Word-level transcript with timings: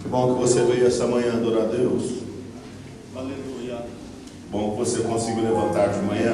Que 0.00 0.08
bom 0.08 0.34
que 0.34 0.40
você 0.40 0.62
veio 0.62 0.86
essa 0.86 1.06
manhã 1.06 1.34
adorar 1.34 1.64
a 1.64 1.66
Deus. 1.66 2.20
Aleluia. 3.14 3.84
Bom 4.50 4.70
que 4.70 4.78
você 4.78 5.02
conseguiu 5.02 5.44
levantar 5.44 5.88
de 5.88 6.00
manhã. 6.00 6.32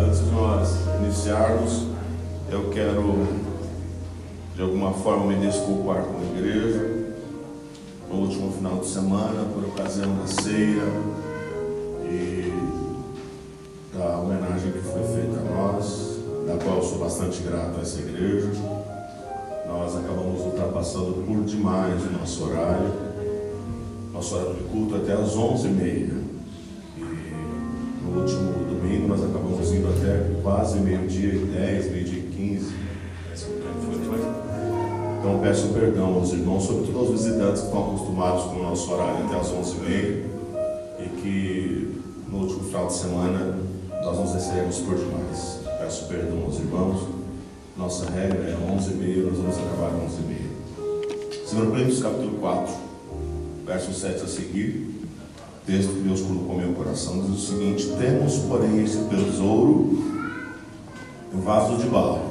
Antes 0.00 0.20
de 0.20 0.30
nós 0.30 0.68
iniciarmos, 1.02 1.86
eu 2.48 2.70
quero 2.70 3.26
de 4.54 4.62
alguma 4.62 4.92
forma 4.92 5.26
me 5.26 5.44
desculpar 5.44 6.04
com 6.04 6.20
a 6.20 6.38
igreja. 6.38 7.12
No 8.08 8.20
último 8.20 8.52
final 8.52 8.78
de 8.78 8.86
semana, 8.86 9.44
por 9.52 9.64
ocasião 9.64 10.14
da 10.18 10.26
ceia 10.26 10.84
e 12.04 12.52
da 13.96 14.18
homenagem 14.18 14.70
que 14.70 14.78
foi 14.78 15.02
feita 15.02 15.40
a 15.40 15.54
nós, 15.54 16.18
da 16.46 16.62
qual 16.62 16.76
eu 16.76 16.82
sou 16.82 16.98
bastante 16.98 17.42
grato 17.42 17.78
a 17.78 17.82
essa 17.82 17.98
igreja. 17.98 18.50
Nós 19.72 19.96
acabamos 19.96 20.42
ultrapassando 20.42 21.24
por 21.26 21.44
demais 21.44 22.02
o 22.02 22.18
nosso 22.18 22.44
horário. 22.44 22.92
Nosso 24.12 24.34
horário 24.34 24.54
de 24.54 24.64
culto 24.64 24.96
é 24.96 24.98
até 24.98 25.12
às 25.14 25.34
11h30. 25.34 26.10
E 26.98 28.04
no 28.04 28.20
último 28.20 28.52
domingo 28.68 29.08
nós 29.08 29.24
acabamos 29.24 29.72
indo 29.72 29.88
até 29.88 30.40
quase 30.42 30.78
meio-dia 30.78 31.34
e 31.34 31.46
10, 31.46 31.90
meio-dia 31.90 32.18
e 32.18 32.22
15. 32.22 32.74
Parece 33.24 33.44
que 33.46 33.50
o 33.50 33.54
tempo 33.54 33.78
foi, 33.80 34.18
foi. 34.18 34.18
Então 35.18 35.38
peço 35.40 35.68
perdão 35.68 36.14
aos 36.16 36.32
irmãos, 36.32 36.64
sobretudo 36.64 36.98
aos 36.98 37.10
visitantes 37.10 37.62
que 37.62 37.68
estão 37.68 37.86
acostumados 37.86 38.44
com 38.44 38.56
o 38.56 38.62
nosso 38.62 38.92
horário 38.92 39.24
até 39.24 39.36
às 39.40 39.48
11h30 39.48 40.22
e 40.98 41.08
que 41.22 42.02
no 42.28 42.40
último 42.40 42.64
final 42.64 42.88
de 42.88 42.92
semana 42.92 43.58
nós 44.04 44.18
nos 44.18 44.34
excedemos 44.34 44.78
por 44.80 44.96
demais. 44.96 45.60
Peço 45.80 46.08
perdão 46.08 46.44
aos 46.44 46.58
irmãos. 46.58 47.11
Nossa 47.82 48.08
regra 48.10 48.48
é 48.48 48.54
11h30, 48.54 49.24
nós 49.26 49.38
vamos 49.38 49.56
acabar 49.58 49.88
às 49.88 50.12
11h30. 50.12 51.52
2 51.52 51.68
Coríntios 51.68 52.00
capítulo 52.00 52.38
4, 52.38 52.74
verso 53.66 53.92
7 53.92 54.22
a 54.22 54.26
seguir. 54.28 55.00
Texto 55.66 55.92
que 55.94 56.00
Deus 56.02 56.20
colocou 56.20 56.54
no 56.54 56.60
meu 56.60 56.74
coração 56.74 57.20
diz 57.22 57.30
o 57.30 57.46
seguinte: 57.48 57.88
Temos, 57.98 58.36
porém, 58.48 58.84
esse 58.84 58.98
tesouro 58.98 59.98
em 61.34 61.40
vaso 61.40 61.76
de 61.78 61.88
barro, 61.88 62.22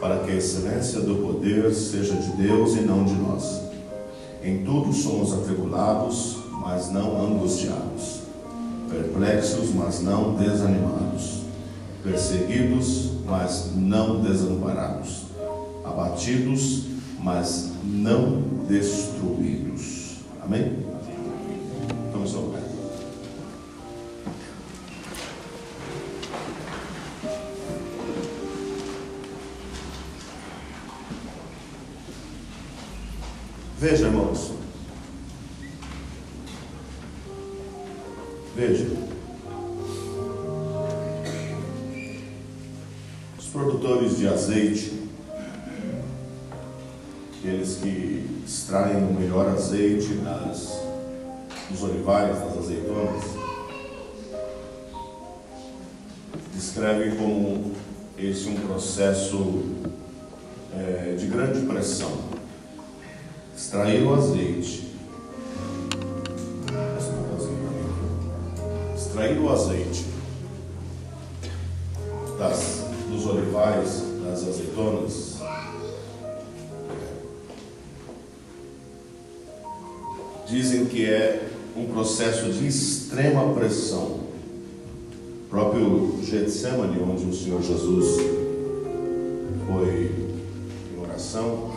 para 0.00 0.20
que 0.20 0.30
a 0.30 0.36
excelência 0.36 1.00
do 1.00 1.16
poder 1.16 1.70
seja 1.74 2.14
de 2.14 2.32
Deus 2.32 2.74
e 2.74 2.80
não 2.80 3.04
de 3.04 3.16
nós. 3.16 3.60
Em 4.42 4.64
tudo 4.64 4.94
somos 4.94 5.34
atribulados, 5.34 6.38
mas 6.62 6.90
não 6.90 7.22
angustiados, 7.22 8.20
perplexos, 8.88 9.74
mas 9.74 10.00
não 10.00 10.36
desanimados 10.36 11.43
perseguidos, 12.04 13.12
mas 13.24 13.72
não 13.74 14.20
desamparados, 14.20 15.22
abatidos, 15.82 16.84
mas 17.18 17.72
não 17.82 18.42
destruídos. 18.68 20.18
Amém? 20.42 20.84
Tome 22.12 22.28
seu 22.28 22.40
lugar. 22.40 22.62
Veja, 33.78 34.06
irmãos. 34.06 34.53
Dos 51.70 51.82
olivais, 51.82 52.38
das 52.38 52.58
azeitonas, 52.58 53.24
descrevem 56.54 57.16
como 57.16 57.72
esse 58.18 58.48
um 58.48 58.54
processo 58.54 59.62
é, 60.72 61.14
de 61.18 61.26
grande 61.26 61.66
pressão. 61.66 62.12
Extrair 63.56 64.02
o 64.02 64.14
azeite. 64.14 64.93
Getsemane, 86.64 86.98
onde 86.98 87.26
o 87.26 87.34
Senhor 87.34 87.62
Jesus 87.62 88.22
foi 89.66 90.10
em 90.94 91.02
oração, 91.02 91.70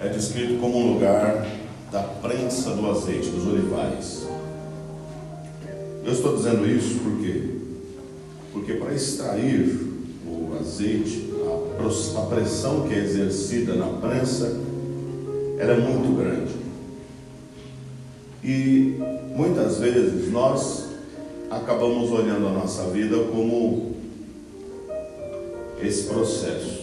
é 0.00 0.08
descrito 0.08 0.58
como 0.62 0.78
um 0.78 0.94
lugar 0.94 1.46
da 1.92 2.02
prensa 2.02 2.70
do 2.70 2.90
azeite, 2.90 3.28
dos 3.28 3.46
olivais. 3.46 4.26
Eu 6.02 6.10
estou 6.10 6.34
dizendo 6.36 6.66
isso 6.66 7.00
porque 7.00 7.60
porque 8.54 8.72
para 8.74 8.94
extrair 8.94 9.78
o 10.26 10.56
azeite, 10.58 11.30
a 12.16 12.20
pressão 12.34 12.88
que 12.88 12.94
é 12.94 12.98
exercida 13.04 13.74
na 13.74 13.88
prensa, 13.98 14.58
ela 15.58 15.72
é 15.74 15.78
muito 15.78 16.16
grande. 16.16 16.54
E 18.42 18.98
muitas 19.36 19.78
vezes 19.78 20.32
nós 20.32 20.89
acabamos 21.50 22.10
olhando 22.12 22.46
a 22.46 22.52
nossa 22.52 22.84
vida 22.84 23.16
como 23.24 23.96
esse 25.82 26.04
processo. 26.04 26.80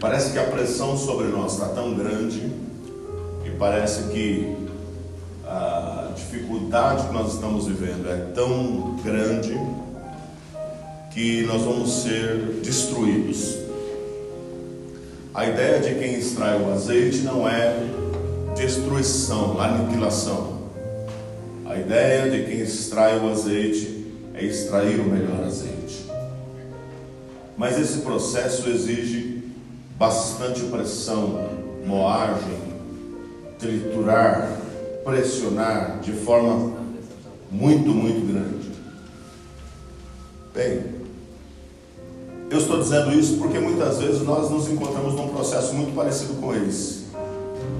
Parece 0.00 0.32
que 0.32 0.38
a 0.38 0.44
pressão 0.44 0.96
sobre 0.96 1.26
nós 1.26 1.54
está 1.54 1.68
tão 1.68 1.94
grande 1.94 2.50
e 3.44 3.50
parece 3.58 4.04
que 4.04 4.56
a 5.44 6.12
dificuldade 6.14 7.08
que 7.08 7.12
nós 7.12 7.34
estamos 7.34 7.66
vivendo 7.66 8.08
é 8.08 8.16
tão 8.34 8.96
grande 9.02 9.54
que 11.12 11.44
nós 11.46 11.62
vamos 11.62 12.02
ser 12.02 12.60
destruídos. 12.62 13.56
A 15.34 15.46
ideia 15.46 15.80
de 15.80 15.94
quem 15.94 16.14
extrai 16.14 16.60
o 16.60 16.72
azeite 16.72 17.18
não 17.18 17.48
é 17.48 18.05
destruição, 18.66 19.60
aniquilação. 19.60 20.56
A 21.64 21.76
ideia 21.78 22.28
de 22.28 22.44
quem 22.44 22.60
extrai 22.60 23.16
o 23.18 23.30
azeite 23.30 24.06
é 24.34 24.44
extrair 24.44 24.98
o 24.98 25.04
melhor 25.04 25.44
azeite. 25.44 26.04
Mas 27.56 27.78
esse 27.78 27.98
processo 27.98 28.68
exige 28.68 29.44
bastante 29.96 30.62
pressão, 30.64 31.48
moagem, 31.86 32.58
triturar, 33.58 34.50
pressionar 35.04 36.00
de 36.00 36.12
forma 36.12 36.76
muito, 37.50 37.90
muito 37.90 38.26
grande. 38.32 38.66
Bem, 40.52 40.96
eu 42.50 42.58
estou 42.58 42.80
dizendo 42.80 43.12
isso 43.12 43.38
porque 43.38 43.60
muitas 43.60 43.98
vezes 43.98 44.22
nós 44.22 44.50
nos 44.50 44.68
encontramos 44.68 45.14
num 45.14 45.28
processo 45.28 45.72
muito 45.72 45.94
parecido 45.94 46.34
com 46.34 46.52
esse. 46.52 47.05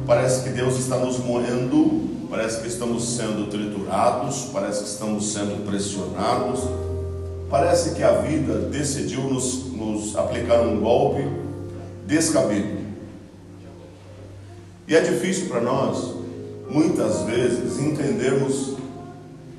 Parece 0.07 0.45
que 0.45 0.51
Deus 0.51 0.79
está 0.79 0.99
nos 0.99 1.19
moendo, 1.19 2.29
parece 2.31 2.61
que 2.61 2.69
estamos 2.69 3.17
sendo 3.17 3.51
triturados, 3.51 4.49
parece 4.53 4.85
que 4.85 4.89
estamos 4.89 5.33
sendo 5.33 5.67
pressionados, 5.67 6.61
parece 7.51 7.95
que 7.95 8.03
a 8.03 8.13
vida 8.13 8.59
decidiu 8.71 9.23
nos, 9.23 9.73
nos 9.73 10.17
aplicar 10.17 10.61
um 10.61 10.81
golpe 10.81 11.27
descabido. 12.07 12.77
E 14.87 14.95
é 14.95 15.01
difícil 15.01 15.49
para 15.49 15.61
nós, 15.61 16.15
muitas 16.71 17.23
vezes, 17.23 17.79
entendermos 17.81 18.75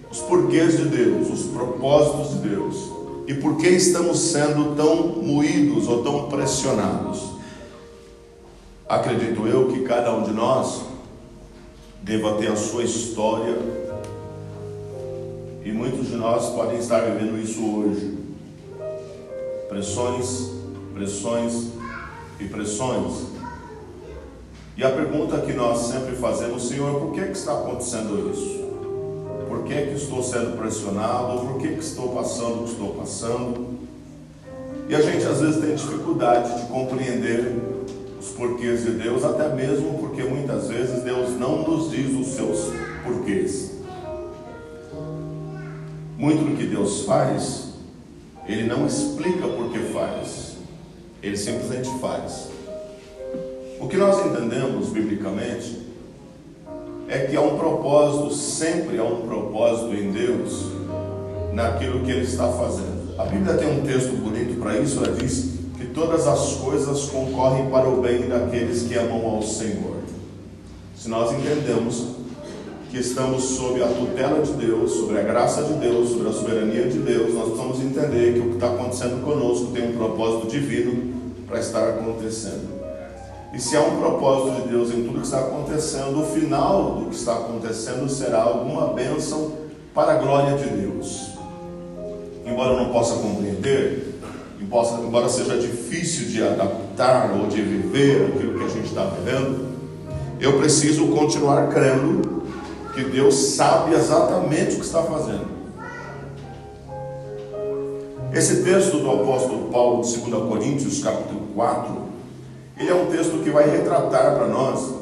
os 0.10 0.20
porquês 0.20 0.78
de 0.78 0.86
Deus, 0.86 1.30
os 1.30 1.46
propósitos 1.48 2.34
de 2.34 2.50
Deus 2.50 2.98
e 3.28 3.34
por 3.34 3.58
que 3.58 3.68
estamos 3.68 4.20
sendo 4.20 4.76
tão 4.76 5.22
moídos 5.22 5.88
ou 5.88 6.02
tão 6.02 6.30
pressionados. 6.30 7.37
Acredito 8.88 9.48
eu 9.48 9.68
que 9.68 9.82
cada 9.82 10.14
um 10.14 10.24
de 10.24 10.32
nós 10.32 10.84
deva 12.02 12.36
ter 12.36 12.48
a 12.48 12.56
sua 12.56 12.84
história 12.84 13.58
e 15.64 15.72
muitos 15.72 16.08
de 16.08 16.16
nós 16.16 16.50
podem 16.52 16.80
estar 16.80 17.02
vivendo 17.02 17.38
isso 17.38 17.60
hoje. 17.60 18.18
Pressões, 19.68 20.52
pressões 20.94 21.68
e 22.40 22.46
pressões. 22.46 23.28
E 24.78 24.84
a 24.84 24.92
pergunta 24.92 25.42
que 25.42 25.54
nós 25.54 25.80
sempre 25.80 26.16
fazemos, 26.16 26.68
Senhor, 26.68 27.00
por 27.00 27.14
que, 27.14 27.22
que 27.26 27.38
está 27.38 27.54
acontecendo 27.54 28.32
isso? 28.32 28.68
por 29.48 29.64
que, 29.64 29.74
que 29.74 29.96
estou 29.96 30.22
sendo 30.22 30.58
pressionado, 30.58 31.40
por 31.40 31.58
que, 31.60 31.70
que 31.70 31.80
estou 31.80 32.10
passando 32.10 32.62
o 32.62 32.64
que 32.64 32.72
estou 32.72 32.94
passando. 32.94 33.78
E 34.90 34.96
a 34.96 35.02
gente 35.02 35.26
às 35.26 35.42
vezes 35.42 35.62
tem 35.62 35.76
dificuldade 35.76 36.62
de 36.62 36.68
compreender 36.68 37.67
porquês 38.38 38.84
de 38.84 38.92
Deus, 38.92 39.26
até 39.26 39.54
mesmo 39.54 39.98
porque 39.98 40.24
muitas 40.24 40.68
vezes 40.68 41.04
Deus 41.04 41.32
não 41.32 41.64
nos 41.64 41.92
diz 41.92 42.14
os 42.14 42.28
seus 42.28 42.72
porquês. 43.04 43.72
Muito 46.18 46.50
do 46.50 46.56
que 46.56 46.66
Deus 46.68 47.04
faz, 47.04 47.74
Ele 48.48 48.64
não 48.64 48.86
explica 48.86 49.48
por 49.48 49.72
que 49.72 49.80
faz, 49.92 50.58
Ele 51.22 51.36
simplesmente 51.36 51.90
faz. 52.00 52.50
O 53.80 53.88
que 53.88 53.98
nós 53.98 54.26
entendemos 54.26 54.90
biblicamente 54.90 55.86
é 57.08 57.20
que 57.26 57.36
há 57.36 57.42
um 57.42 57.58
propósito, 57.58 58.34
sempre 58.34 59.00
há 59.00 59.04
um 59.04 59.28
propósito 59.28 59.94
em 59.96 60.12
Deus 60.12 60.66
naquilo 61.54 62.04
que 62.04 62.12
Ele 62.12 62.24
está 62.24 62.52
fazendo. 62.52 63.16
A 63.18 63.26
Bíblia 63.26 63.56
tem 63.56 63.80
um 63.80 63.84
texto 63.84 64.16
bonito 64.18 64.60
para 64.60 64.78
isso, 64.78 65.04
ela 65.04 65.16
diz 65.16 65.57
todas 65.98 66.28
as 66.28 66.54
coisas 66.58 67.06
concorrem 67.06 67.72
para 67.72 67.90
o 67.90 68.00
bem 68.00 68.28
daqueles 68.28 68.84
que 68.84 68.94
amam 68.94 69.26
ao 69.26 69.42
Senhor. 69.42 69.98
Se 70.96 71.10
nós 71.10 71.32
entendemos 71.32 72.10
que 72.92 73.00
estamos 73.00 73.44
sob 73.44 73.84
a 73.84 73.88
tutela 73.88 74.44
de 74.44 74.54
Deus, 74.54 74.92
sobre 74.92 75.20
a 75.20 75.24
graça 75.24 75.64
de 75.64 75.74
Deus, 75.74 76.10
sobre 76.10 76.30
a 76.30 76.32
soberania 76.32 76.88
de 76.88 77.00
Deus, 77.00 77.34
nós 77.34 77.46
precisamos 77.46 77.80
entender 77.82 78.34
que 78.36 78.40
o 78.40 78.50
que 78.50 78.54
está 78.54 78.68
acontecendo 78.68 79.26
conosco 79.26 79.72
tem 79.74 79.90
um 79.90 79.98
propósito 79.98 80.48
divino 80.48 81.16
para 81.48 81.60
estar 81.60 81.90
acontecendo. 81.90 82.78
E 83.52 83.60
se 83.60 83.76
há 83.76 83.82
um 83.82 83.98
propósito 83.98 84.62
de 84.62 84.70
Deus 84.70 84.92
em 84.92 85.04
tudo 85.04 85.22
que 85.22 85.26
está 85.26 85.40
acontecendo, 85.40 86.22
o 86.22 86.26
final 86.26 86.92
do 86.92 87.06
que 87.10 87.16
está 87.16 87.34
acontecendo 87.34 88.08
será 88.08 88.44
alguma 88.44 88.94
bênção 88.94 89.54
para 89.96 90.14
a 90.14 90.16
glória 90.18 90.58
de 90.58 90.70
Deus. 90.70 91.32
Embora 92.46 92.74
eu 92.74 92.78
não 92.84 92.92
possa 92.92 93.16
compreender, 93.16 94.07
embora 94.60 95.30
seja 95.30 95.58
difícil 95.58 96.28
de 96.30 96.44
adaptar 96.44 97.32
ou 97.32 97.48
de 97.48 97.62
viver 97.62 98.34
aquilo 98.34 98.58
que 98.60 98.66
a 98.66 98.70
gente 98.70 98.88
está 98.88 99.06
vivendo, 99.06 99.68
eu 100.40 100.58
preciso 100.58 101.08
continuar 101.08 101.68
crendo 101.70 102.44
que 102.94 103.04
Deus 103.04 103.36
sabe 103.36 103.94
exatamente 103.94 104.76
o 104.76 104.80
que 104.80 104.86
está 104.86 105.04
fazendo. 105.04 105.58
Esse 108.34 108.64
texto 108.64 109.00
do 109.00 109.10
apóstolo 109.10 109.70
Paulo, 109.70 110.04
de 110.04 110.18
2 110.18 110.44
Coríntios, 110.50 111.04
capítulo 111.04 111.48
4, 111.56 111.96
ele 112.78 112.90
é 112.90 112.94
um 112.94 113.08
texto 113.08 113.44
que 113.44 113.50
vai 113.50 113.70
retratar 113.70 114.36
para 114.36 114.48
nós 114.48 114.94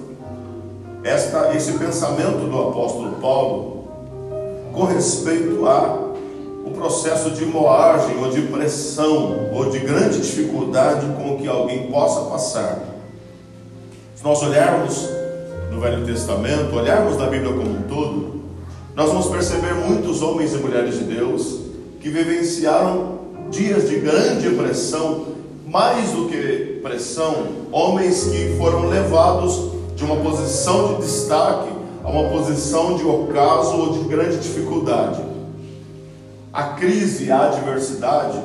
esta, 1.04 1.54
esse 1.56 1.74
pensamento 1.74 2.50
do 2.50 2.70
apóstolo 2.70 3.14
Paulo 3.22 3.88
com 4.74 4.84
respeito 4.86 5.66
a 5.66 6.05
o 6.66 6.72
processo 6.72 7.30
de 7.30 7.46
moagem 7.46 8.18
ou 8.18 8.30
de 8.32 8.42
pressão 8.42 9.52
ou 9.54 9.70
de 9.70 9.78
grande 9.80 10.20
dificuldade 10.20 11.06
com 11.16 11.38
que 11.38 11.48
alguém 11.48 11.92
possa 11.92 12.22
passar. 12.22 12.80
Se 14.16 14.24
nós 14.24 14.42
olharmos 14.42 15.08
no 15.72 15.80
Velho 15.80 16.04
Testamento, 16.04 16.76
olharmos 16.76 17.18
na 17.18 17.28
Bíblia 17.28 17.54
como 17.54 17.70
um 17.70 17.84
todo, 17.84 18.42
nós 18.96 19.10
vamos 19.10 19.28
perceber 19.28 19.76
muitos 19.76 20.24
homens 20.24 20.56
e 20.56 20.58
mulheres 20.58 20.98
de 20.98 21.04
Deus 21.04 21.60
que 22.02 22.10
vivenciaram 22.10 23.20
dias 23.52 23.88
de 23.88 24.00
grande 24.00 24.50
pressão 24.50 25.36
mais 25.68 26.12
do 26.12 26.28
que 26.28 26.80
pressão, 26.82 27.48
homens 27.72 28.24
que 28.26 28.56
foram 28.58 28.88
levados 28.88 29.72
de 29.96 30.04
uma 30.04 30.16
posição 30.16 30.96
de 30.96 31.02
destaque 31.02 31.70
a 32.04 32.10
uma 32.10 32.30
posição 32.30 32.96
de 32.96 33.04
ocaso 33.04 33.76
ou 33.76 33.94
de 33.94 34.00
grande 34.08 34.38
dificuldade. 34.38 35.35
A 36.56 36.64
crise, 36.78 37.30
a 37.30 37.48
adversidade 37.48 38.42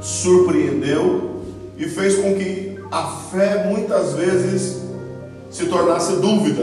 surpreendeu 0.00 1.42
e 1.76 1.88
fez 1.88 2.14
com 2.14 2.36
que 2.36 2.78
a 2.92 3.08
fé 3.08 3.64
muitas 3.66 4.12
vezes 4.12 4.82
se 5.50 5.66
tornasse 5.66 6.12
dúvida. 6.18 6.62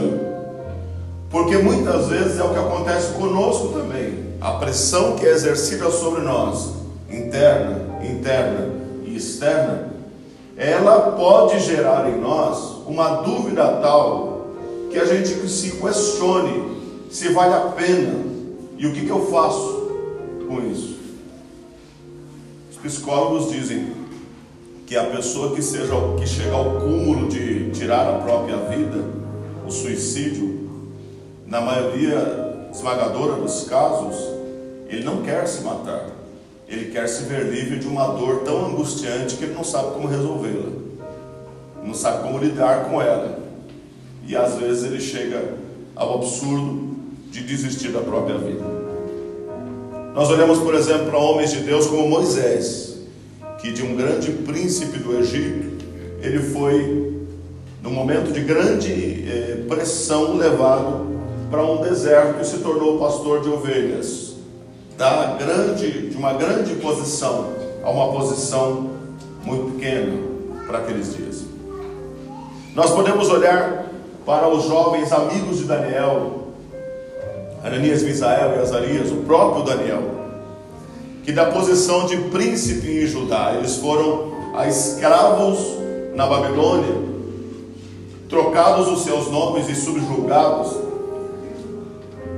Porque 1.28 1.58
muitas 1.58 2.06
vezes 2.06 2.38
é 2.38 2.42
o 2.42 2.54
que 2.54 2.58
acontece 2.58 3.12
conosco 3.12 3.68
também. 3.78 4.14
A 4.40 4.52
pressão 4.52 5.16
que 5.16 5.26
é 5.26 5.30
exercida 5.32 5.90
sobre 5.90 6.22
nós, 6.22 6.72
interna, 7.10 8.00
interna, 8.02 8.70
externa, 9.04 9.90
ela 10.56 11.12
pode 11.18 11.60
gerar 11.60 12.08
em 12.08 12.18
nós 12.18 12.78
uma 12.86 13.16
dúvida 13.16 13.62
tal 13.82 14.46
que 14.90 14.98
a 14.98 15.04
gente 15.04 15.46
se 15.50 15.72
questione 15.72 16.78
se 17.10 17.28
vale 17.28 17.52
a 17.52 17.72
pena 17.76 18.24
e 18.78 18.86
o 18.86 18.92
que, 18.94 19.04
que 19.04 19.10
eu 19.10 19.26
faço 19.26 19.85
com 20.46 20.60
isso. 20.70 20.96
Os 22.70 22.76
psicólogos 22.76 23.50
dizem 23.50 23.92
que 24.86 24.96
a 24.96 25.04
pessoa 25.04 25.54
que, 25.54 25.62
seja, 25.62 25.92
que 26.18 26.26
chega 26.26 26.54
ao 26.54 26.80
cúmulo 26.80 27.28
de 27.28 27.70
tirar 27.70 28.08
a 28.08 28.18
própria 28.20 28.56
vida, 28.56 29.04
o 29.66 29.70
suicídio, 29.70 30.70
na 31.46 31.60
maioria 31.60 32.68
esmagadora 32.72 33.40
dos 33.40 33.64
casos, 33.64 34.16
ele 34.88 35.04
não 35.04 35.22
quer 35.22 35.46
se 35.46 35.62
matar. 35.62 36.10
Ele 36.68 36.90
quer 36.90 37.08
se 37.08 37.24
ver 37.24 37.44
livre 37.44 37.78
de 37.78 37.86
uma 37.86 38.08
dor 38.08 38.40
tão 38.40 38.66
angustiante 38.66 39.36
que 39.36 39.44
ele 39.44 39.54
não 39.54 39.64
sabe 39.64 39.92
como 39.92 40.08
resolvê-la, 40.08 40.72
não 41.82 41.94
sabe 41.94 42.24
como 42.24 42.38
lidar 42.38 42.86
com 42.88 43.00
ela. 43.00 43.38
E 44.26 44.36
às 44.36 44.56
vezes 44.56 44.84
ele 44.84 45.00
chega 45.00 45.54
ao 45.94 46.16
absurdo 46.16 46.96
de 47.30 47.42
desistir 47.42 47.92
da 47.92 48.00
própria 48.00 48.36
vida. 48.38 48.75
Nós 50.16 50.30
olhamos, 50.30 50.60
por 50.60 50.74
exemplo, 50.74 51.10
para 51.10 51.18
homens 51.18 51.50
de 51.50 51.60
Deus 51.60 51.88
como 51.88 52.08
Moisés, 52.08 52.96
que 53.58 53.70
de 53.70 53.82
um 53.82 53.94
grande 53.94 54.32
príncipe 54.32 54.98
do 54.98 55.14
Egito, 55.18 55.84
ele 56.22 56.38
foi, 56.38 57.26
num 57.82 57.90
momento 57.90 58.32
de 58.32 58.40
grande 58.40 59.28
eh, 59.28 59.64
pressão, 59.68 60.38
levado 60.38 61.06
para 61.50 61.62
um 61.62 61.82
deserto 61.82 62.40
e 62.40 62.46
se 62.46 62.60
tornou 62.60 62.98
pastor 62.98 63.42
de 63.42 63.50
ovelhas 63.50 64.36
da 64.96 65.36
grande, 65.38 66.08
de 66.08 66.16
uma 66.16 66.32
grande 66.32 66.76
posição 66.76 67.50
a 67.84 67.90
uma 67.90 68.10
posição 68.10 68.92
muito 69.44 69.74
pequena 69.74 70.16
para 70.66 70.78
aqueles 70.78 71.14
dias. 71.14 71.44
Nós 72.74 72.90
podemos 72.90 73.28
olhar 73.28 73.84
para 74.24 74.48
os 74.48 74.64
jovens 74.64 75.12
amigos 75.12 75.58
de 75.58 75.64
Daniel, 75.64 76.45
Ananias, 77.66 78.02
Misael 78.02 78.56
e 78.56 78.58
Azarias, 78.60 79.10
o 79.10 79.16
próprio 79.16 79.64
Daniel, 79.64 80.02
que 81.24 81.32
da 81.32 81.46
posição 81.46 82.06
de 82.06 82.16
príncipe 82.16 83.02
em 83.02 83.06
Judá, 83.06 83.54
eles 83.56 83.76
foram 83.76 84.32
a 84.54 84.68
escravos 84.68 85.58
na 86.14 86.26
Babilônia, 86.26 86.94
trocados 88.28 88.86
os 88.86 89.02
seus 89.02 89.30
nomes 89.30 89.68
e 89.68 89.74
subjugados, 89.74 90.76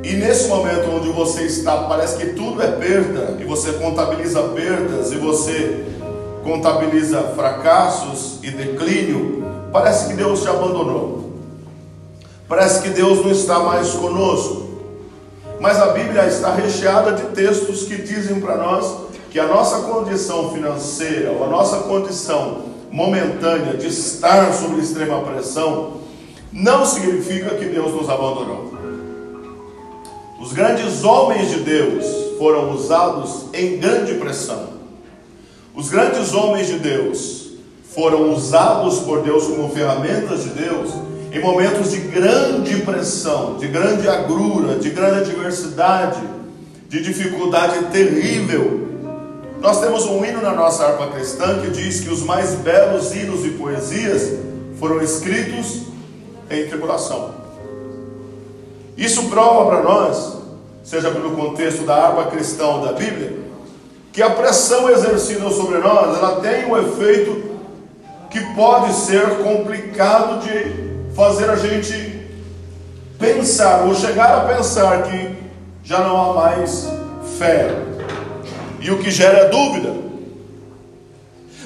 e 0.03 0.15
nesse 0.15 0.49
momento 0.49 0.89
onde 0.97 1.11
você 1.11 1.43
está, 1.43 1.77
parece 1.83 2.17
que 2.17 2.33
tudo 2.33 2.63
é 2.63 2.69
perda, 2.69 3.37
e 3.39 3.45
você 3.45 3.73
contabiliza 3.73 4.41
perdas, 4.45 5.13
e 5.13 5.17
você 5.17 5.85
contabiliza 6.43 7.21
fracassos 7.37 8.39
e 8.43 8.51
declínio, 8.51 9.45
parece 9.71 10.09
que 10.09 10.15
Deus 10.15 10.41
te 10.41 10.49
abandonou. 10.49 11.19
Parece 12.49 12.81
que 12.81 12.89
Deus 12.89 13.23
não 13.23 13.31
está 13.31 13.59
mais 13.59 13.91
conosco. 13.91 14.68
Mas 15.61 15.81
a 15.81 15.89
Bíblia 15.89 16.27
está 16.27 16.55
recheada 16.55 17.13
de 17.13 17.23
textos 17.35 17.85
que 17.85 17.97
dizem 17.97 18.41
para 18.41 18.57
nós 18.57 19.09
que 19.31 19.39
a 19.39 19.47
nossa 19.47 19.81
condição 19.81 20.53
financeira, 20.53 21.33
ou 21.33 21.45
a 21.45 21.49
nossa 21.49 21.79
condição 21.81 22.63
momentânea 22.91 23.75
de 23.75 23.89
estar 23.89 24.53
sob 24.55 24.81
extrema 24.81 25.21
pressão, 25.21 25.99
não 26.53 26.87
significa 26.87 27.55
que 27.57 27.67
Deus 27.67 27.93
nos 27.93 28.09
abandonou. 28.09 28.73
Os 30.41 30.53
grandes 30.53 31.05
homens 31.05 31.51
de 31.51 31.61
Deus 31.61 32.07
foram 32.39 32.71
usados 32.71 33.47
em 33.53 33.79
grande 33.79 34.15
pressão. 34.15 34.69
Os 35.75 35.91
grandes 35.91 36.33
homens 36.33 36.69
de 36.69 36.79
Deus 36.79 37.49
foram 37.95 38.33
usados 38.33 39.01
por 39.01 39.23
Deus 39.23 39.49
como 39.49 39.69
ferramentas 39.71 40.45
de 40.45 40.51
Deus 40.51 40.91
em 41.31 41.41
momentos 41.41 41.91
de 41.91 41.99
grande 41.99 42.77
pressão, 42.83 43.57
de 43.59 43.69
grande 43.69 44.09
agrura, 44.09 44.77
de 44.77 44.91
grande 44.91 45.31
adversidade, 45.31 46.21
de 46.89 47.03
dificuldade 47.03 47.85
terrível. 47.87 48.89
Nós 49.61 49.81
temos 49.81 50.07
um 50.07 50.25
hino 50.25 50.41
na 50.41 50.53
nossa 50.55 50.87
harpa 50.87 51.09
cristã 51.09 51.61
que 51.61 51.71
diz 51.71 52.01
que 52.01 52.09
os 52.09 52.23
mais 52.23 52.55
belos 52.55 53.15
hinos 53.15 53.45
e 53.45 53.51
poesias 53.51 54.39
foram 54.79 55.03
escritos 55.03 55.83
em 56.51 56.67
tribulação. 56.67 57.35
Isso 58.97 59.29
prova 59.29 59.71
para 59.71 59.83
nós, 59.83 60.39
seja 60.83 61.11
pelo 61.11 61.33
contexto 61.33 61.85
da 61.85 61.95
harpa 61.95 62.31
cristã 62.31 62.81
da 62.81 62.93
Bíblia, 62.93 63.37
que 64.13 64.23
a 64.23 64.31
pressão 64.31 64.89
exercida 64.89 65.51
sobre 65.51 65.79
nós, 65.79 66.17
ela 66.17 66.41
tem 66.41 66.67
um 66.67 66.77
efeito 66.77 67.59
que 68.31 68.41
pode 68.55 68.95
ser 68.95 69.29
complicado 69.43 70.41
de 70.41 70.88
fazer 71.19 71.51
a 71.51 71.57
gente 71.57 72.31
pensar 73.19 73.83
ou 73.85 73.93
chegar 73.93 74.37
a 74.37 74.55
pensar 74.55 75.03
que 75.03 75.37
já 75.83 75.99
não 75.99 76.31
há 76.31 76.33
mais 76.33 76.89
fé. 77.37 77.75
E 78.79 78.89
o 78.93 79.01
que 79.01 79.11
gera 79.11 79.39
é 79.39 79.49
dúvida. 79.49 79.95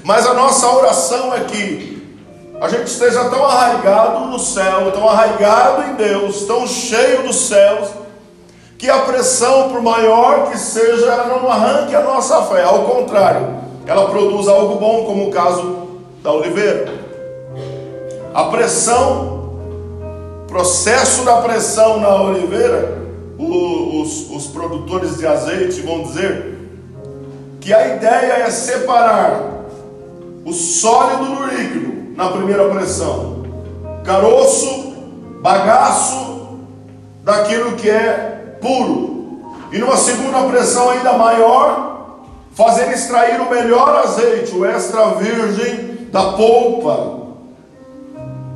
Mas 0.03 0.27
a 0.27 0.33
nossa 0.33 0.67
oração 0.69 1.35
é 1.35 1.41
que 1.41 2.03
a 2.63 2.67
gente 2.67 2.87
esteja 2.87 3.29
tão 3.29 3.45
arraigado 3.45 4.25
no 4.25 4.39
céu, 4.39 4.91
tão 4.91 5.07
arraigado 5.07 5.83
em 5.83 5.95
Deus, 5.97 6.47
tão 6.47 6.67
cheio 6.67 7.25
dos 7.25 7.37
céus, 7.37 7.91
que 8.79 8.89
a 8.89 9.01
pressão, 9.01 9.69
por 9.69 9.83
maior 9.83 10.51
que 10.51 10.57
seja, 10.57 11.05
ela 11.05 11.27
não 11.27 11.53
arranque 11.53 11.95
a 11.95 12.01
nossa 12.01 12.41
fé. 12.45 12.65
Ao 12.65 12.85
contrário, 12.85 13.55
ela 13.87 14.09
produz 14.09 14.49
algo 14.49 14.77
bom, 14.77 15.05
como 15.05 15.29
o 15.29 15.31
caso 15.31 16.01
da 16.23 16.33
oliveira. 16.33 16.91
A 18.33 18.45
pressão, 18.45 19.42
processo 20.53 21.25
da 21.25 21.39
pressão 21.39 21.99
na 21.99 22.15
oliveira, 22.15 22.99
os, 23.39 24.31
os 24.31 24.47
produtores 24.49 25.17
de 25.17 25.27
azeite 25.27 25.81
vão 25.81 26.03
dizer 26.03 26.59
que 27.59 27.73
a 27.73 27.97
ideia 27.97 28.33
é 28.35 28.51
separar 28.51 29.41
o 30.45 30.53
sólido 30.53 31.25
do 31.25 31.45
líquido 31.47 32.15
na 32.15 32.29
primeira 32.29 32.69
pressão, 32.69 33.47
caroço, 34.05 34.93
bagaço 35.41 36.59
daquilo 37.25 37.73
que 37.73 37.89
é 37.89 38.59
puro, 38.61 39.41
e 39.73 39.79
numa 39.79 39.97
segunda 39.97 40.43
pressão 40.43 40.91
ainda 40.91 41.15
maior, 41.15 42.21
fazer 42.53 42.93
extrair 42.93 43.41
o 43.41 43.49
melhor 43.49 44.05
azeite, 44.05 44.55
o 44.55 44.67
extra 44.67 45.15
virgem 45.15 46.09
da 46.13 46.33
polpa. 46.33 47.22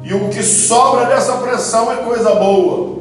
E 0.07 0.15
o 0.15 0.29
que 0.29 0.41
sobra 0.41 1.07
dessa 1.07 1.39
pressão 1.39 1.91
é 1.91 1.97
coisa 1.97 2.33
boa. 2.37 2.97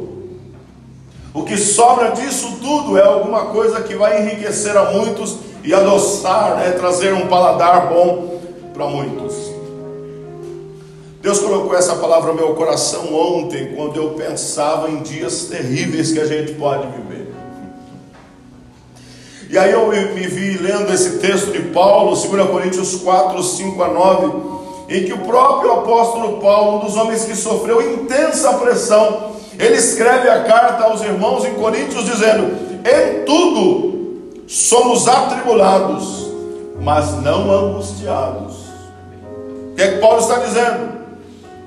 O 1.35 1.43
que 1.43 1.55
sobra 1.55 2.09
disso 2.13 2.57
tudo 2.59 2.97
é 2.97 3.03
alguma 3.03 3.45
coisa 3.45 3.79
que 3.81 3.93
vai 3.93 4.23
enriquecer 4.23 4.75
a 4.75 4.91
muitos 4.91 5.37
e 5.63 5.71
adoçar, 5.71 6.55
né, 6.55 6.71
trazer 6.71 7.13
um 7.13 7.27
paladar 7.27 7.89
bom 7.89 8.39
para 8.73 8.87
muitos. 8.87 9.35
Deus 11.21 11.37
colocou 11.37 11.77
essa 11.77 11.95
palavra 11.97 12.33
no 12.33 12.39
meu 12.39 12.55
coração 12.55 13.13
ontem, 13.13 13.75
quando 13.75 13.97
eu 13.97 14.15
pensava 14.15 14.89
em 14.89 15.03
dias 15.03 15.43
terríveis 15.43 16.11
que 16.11 16.19
a 16.19 16.25
gente 16.25 16.53
pode 16.53 16.87
viver. 16.87 17.31
E 19.47 19.59
aí 19.59 19.73
eu 19.73 19.87
me 19.89 20.25
vi 20.25 20.57
lendo 20.57 20.91
esse 20.91 21.19
texto 21.19 21.51
de 21.51 21.61
Paulo, 21.69 22.15
2 22.15 22.49
Coríntios 22.49 22.95
4, 22.95 23.43
5 23.43 23.83
a 23.83 23.87
9, 23.89 24.55
em 24.87 25.03
que 25.05 25.13
o 25.13 25.19
próprio 25.19 25.71
apóstolo 25.71 26.39
Paulo, 26.39 26.77
um 26.77 26.85
dos 26.85 26.95
homens 26.95 27.25
que 27.25 27.35
sofreu 27.35 27.81
intensa 27.93 28.53
pressão, 28.53 29.35
ele 29.57 29.75
escreve 29.75 30.29
a 30.29 30.43
carta 30.43 30.85
aos 30.85 31.01
irmãos 31.01 31.45
em 31.45 31.53
Coríntios 31.55 32.05
dizendo: 32.05 32.55
Em 32.85 33.23
tudo 33.25 34.43
somos 34.47 35.07
atribulados, 35.07 36.27
mas 36.81 37.11
não 37.21 37.51
angustiados. 37.51 38.65
O 39.71 39.75
que 39.75 39.81
é 39.81 39.87
que 39.93 39.97
Paulo 39.97 40.19
está 40.19 40.37
dizendo? 40.37 40.95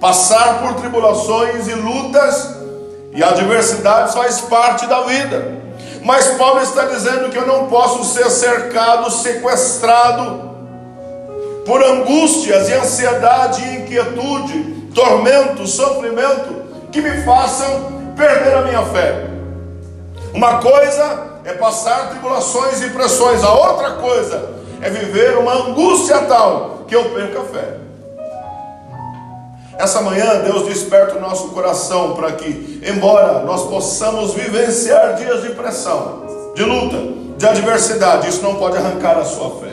Passar 0.01 0.63
por 0.63 0.75
tribulações 0.75 1.67
e 1.67 1.75
lutas 1.75 2.57
e 3.13 3.23
adversidades 3.23 4.15
faz 4.15 4.41
parte 4.43 4.87
da 4.87 5.03
vida. 5.03 5.59
Mas 6.05 6.29
Paulo 6.39 6.61
está 6.61 6.85
dizendo 6.85 7.31
que 7.31 7.37
eu 7.37 7.47
não 7.47 7.67
posso 7.67 8.05
ser 8.05 8.31
cercado, 8.31 9.11
sequestrado 9.11 10.48
por 11.69 11.85
angústias 11.85 12.71
e 12.71 12.73
ansiedade 12.73 13.63
e 13.63 13.77
inquietude, 13.83 14.89
tormento, 14.95 15.67
sofrimento 15.67 16.63
que 16.91 17.03
me 17.03 17.23
façam 17.25 18.09
perder 18.17 18.55
a 18.55 18.63
minha 18.63 18.83
fé. 18.87 19.27
Uma 20.33 20.63
coisa 20.63 21.41
é 21.45 21.53
passar 21.53 22.09
tribulações 22.09 22.81
e 22.81 22.89
pressões, 22.89 23.45
a 23.45 23.53
outra 23.53 23.91
coisa 23.97 24.51
é 24.81 24.89
viver 24.89 25.37
uma 25.37 25.53
angústia 25.53 26.23
tal 26.23 26.85
que 26.89 26.97
eu 26.97 27.05
perca 27.11 27.43
a 27.43 27.45
fé. 27.45 27.77
Essa 29.79 30.01
manhã 30.01 30.41
Deus 30.41 30.67
desperta 30.67 31.19
o 31.19 31.21
nosso 31.21 31.49
coração 31.49 32.15
para 32.17 32.33
que, 32.33 32.81
embora 32.83 33.41
nós 33.41 33.69
possamos 33.69 34.33
vivenciar 34.33 35.17
dias 35.17 35.43
de 35.43 35.51
pressão, 35.51 36.23
de 36.55 36.65
luta, 36.65 36.97
de 37.37 37.47
adversidade, 37.47 38.27
isso 38.27 38.43
não 38.43 38.55
pode 38.55 38.79
arrancar 38.79 39.19
a 39.19 39.25
sua 39.25 39.51
fé. 39.61 39.68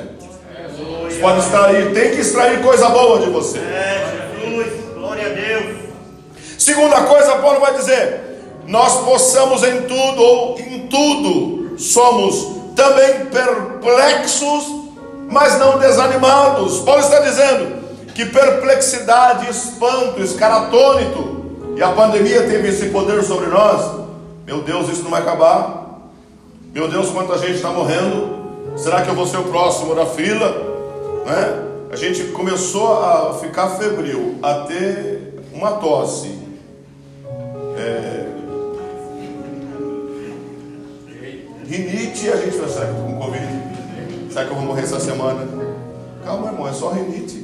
Pode 1.21 1.39
extrair, 1.39 1.93
tem 1.93 2.11
que 2.11 2.21
extrair 2.21 2.61
coisa 2.61 2.89
boa 2.89 3.19
de 3.19 3.29
você. 3.29 3.59
É, 3.59 4.29
Jesus, 4.39 4.67
glória 4.93 5.25
a 5.25 5.29
Deus. 5.29 5.77
Segunda 6.57 7.01
coisa, 7.03 7.35
Paulo 7.35 7.59
vai 7.59 7.73
dizer: 7.75 8.21
nós 8.67 9.03
possamos 9.03 9.63
em 9.63 9.81
tudo 9.83 10.21
ou 10.21 10.59
em 10.59 10.87
tudo 10.87 11.77
somos 11.77 12.55
também 12.75 13.25
perplexos, 13.25 14.65
mas 15.29 15.57
não 15.59 15.77
desanimados. 15.77 16.79
Paulo 16.79 17.01
está 17.01 17.19
dizendo 17.19 17.83
que 18.13 18.25
perplexidade, 18.25 19.49
espanto, 19.49 20.21
escaratônito, 20.21 21.35
e 21.75 21.83
a 21.83 21.89
pandemia 21.89 22.43
teve 22.43 22.69
esse 22.69 22.87
poder 22.87 23.23
sobre 23.23 23.47
nós. 23.47 24.05
Meu 24.45 24.61
Deus, 24.61 24.89
isso 24.89 25.03
não 25.03 25.11
vai 25.11 25.21
acabar. 25.21 25.99
Meu 26.73 26.87
Deus, 26.87 27.09
quanta 27.09 27.37
gente 27.37 27.55
está 27.55 27.69
morrendo. 27.69 28.35
Será 28.77 29.01
que 29.01 29.09
eu 29.09 29.15
vou 29.15 29.27
ser 29.27 29.37
o 29.37 29.43
próximo 29.43 29.95
da 29.95 30.05
fila? 30.05 30.74
Né? 31.25 31.65
A 31.91 31.95
gente 31.95 32.25
começou 32.25 33.03
a 33.03 33.33
ficar 33.41 33.69
febril, 33.69 34.35
a 34.43 34.65
ter 34.65 35.43
uma 35.51 35.71
tosse. 35.73 36.37
É... 37.77 38.25
Rinite, 41.67 42.29
a 42.29 42.35
gente 42.35 42.57
vai, 42.57 42.67
estou 42.67 42.85
com 42.85 43.19
Covid? 43.19 43.47
Será 44.29 44.45
que 44.45 44.51
eu 44.51 44.55
vou 44.55 44.65
morrer 44.65 44.83
essa 44.83 44.99
semana? 44.99 45.47
Calma, 46.23 46.47
irmão, 46.47 46.67
é 46.67 46.73
só 46.73 46.89
rinite. 46.89 47.43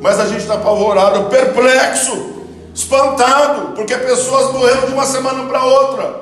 Mas 0.00 0.20
a 0.20 0.26
gente 0.26 0.42
está 0.42 0.54
apavorado, 0.54 1.28
perplexo, 1.28 2.30
espantado, 2.74 3.72
porque 3.74 3.96
pessoas 3.96 4.52
morreram 4.52 4.86
de 4.86 4.92
uma 4.92 5.04
semana 5.04 5.44
para 5.46 5.64
outra. 5.64 6.20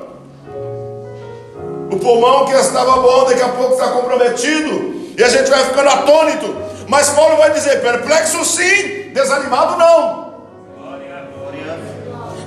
O 1.91 1.97
pulmão 1.97 2.45
que 2.45 2.53
estava 2.53 2.99
bom, 2.99 3.25
daqui 3.25 3.41
a 3.41 3.49
pouco 3.49 3.73
está 3.73 3.91
comprometido, 3.91 4.88
e 5.19 5.23
a 5.23 5.27
gente 5.27 5.49
vai 5.49 5.65
ficando 5.65 5.89
atônito. 5.89 6.55
Mas 6.87 7.09
Paulo 7.09 7.35
vai 7.35 7.51
dizer: 7.51 7.81
perplexo 7.81 8.43
sim, 8.45 9.09
desanimado 9.13 9.77
não. 9.77 10.29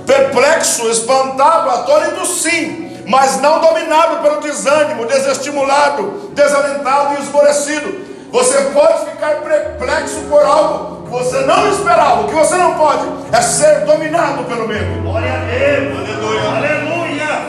Perplexo, 0.07 0.89
espantado, 0.89 1.69
atônito 1.69 2.25
sim, 2.25 3.03
mas 3.07 3.39
não 3.39 3.61
dominado 3.61 4.23
pelo 4.23 4.41
desânimo, 4.41 5.05
desestimulado, 5.05 6.31
desalentado 6.33 7.13
e 7.13 7.21
esmorecido. 7.21 8.03
Você 8.31 8.59
pode 8.73 9.11
ficar 9.11 9.35
perplexo 9.41 10.21
por 10.21 10.43
algo 10.43 11.03
que 11.03 11.11
você 11.11 11.41
não 11.41 11.71
esperava. 11.71 12.21
O 12.23 12.27
que 12.27 12.33
você 12.33 12.55
não 12.55 12.73
pode 12.73 13.07
é 13.31 13.41
ser 13.41 13.85
dominado 13.85 14.43
pelo 14.45 14.67
medo. 14.67 15.03
Glória 15.03 15.31
a 15.31 15.37
Deus. 15.37 16.09
Aleluia. 16.09 16.49
Aleluia. 16.49 17.39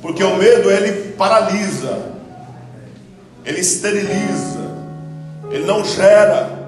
Porque 0.00 0.22
o 0.22 0.36
medo 0.36 0.70
ele 0.70 1.12
paralisa, 1.14 2.15
ele 3.46 3.60
esteriliza, 3.60 4.58
ele 5.50 5.64
não 5.64 5.84
gera. 5.84 6.66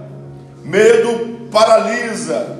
Medo 0.62 1.48
paralisa. 1.50 2.56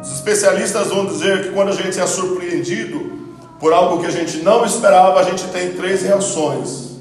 Os 0.00 0.12
especialistas 0.12 0.86
vão 0.88 1.06
dizer 1.06 1.42
que 1.42 1.50
quando 1.50 1.70
a 1.70 1.74
gente 1.74 1.98
é 1.98 2.06
surpreendido 2.06 3.18
por 3.58 3.72
algo 3.72 4.00
que 4.00 4.06
a 4.06 4.10
gente 4.10 4.38
não 4.38 4.64
esperava, 4.64 5.18
a 5.18 5.24
gente 5.24 5.42
tem 5.48 5.72
três 5.72 6.02
reações. 6.02 6.98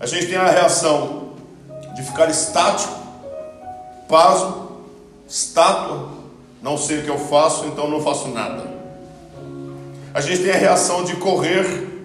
A 0.00 0.06
gente 0.06 0.26
tem 0.26 0.36
a 0.36 0.48
reação 0.48 1.34
de 1.94 2.02
ficar 2.02 2.30
estático, 2.30 2.94
paso, 4.08 4.70
estátua, 5.28 6.08
não 6.62 6.78
sei 6.78 7.00
o 7.00 7.02
que 7.02 7.10
eu 7.10 7.18
faço, 7.18 7.66
então 7.66 7.90
não 7.90 8.00
faço 8.00 8.28
nada. 8.28 8.64
A 10.14 10.20
gente 10.22 10.42
tem 10.42 10.52
a 10.52 10.56
reação 10.56 11.04
de 11.04 11.16
correr, 11.16 11.95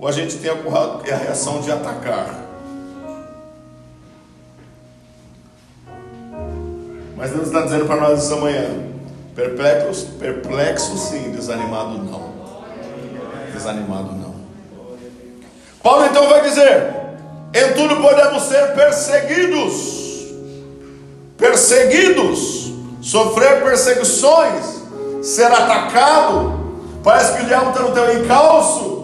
ou 0.00 0.08
a 0.08 0.12
gente 0.12 0.38
tem 0.38 0.50
a 0.50 1.16
reação 1.16 1.60
de 1.60 1.70
atacar. 1.70 2.34
Mas 7.16 7.30
Deus 7.32 7.48
está 7.48 7.60
dizendo 7.60 7.84
para 7.84 8.00
nós 8.00 8.18
essa 8.18 8.36
manhã: 8.36 8.66
perplexo, 9.36 10.06
perplexo 10.18 10.96
sim, 10.96 11.32
desanimado 11.32 11.98
não. 11.98 12.30
Desanimado 13.52 14.12
não. 14.12 14.34
Paulo 15.82 16.06
então 16.06 16.26
vai 16.30 16.40
dizer: 16.48 16.94
em 17.52 17.74
tudo 17.74 17.96
podemos 18.00 18.44
ser 18.44 18.72
perseguidos, 18.74 20.32
perseguidos, 21.36 22.72
sofrer 23.02 23.62
perseguições, 23.62 24.64
ser 25.22 25.52
atacado. 25.52 26.58
Parece 27.04 27.36
que 27.36 27.42
o 27.42 27.46
diabo 27.46 27.70
está 27.70 27.82
no 27.82 27.92
teu 27.92 28.22
encalço, 28.22 28.99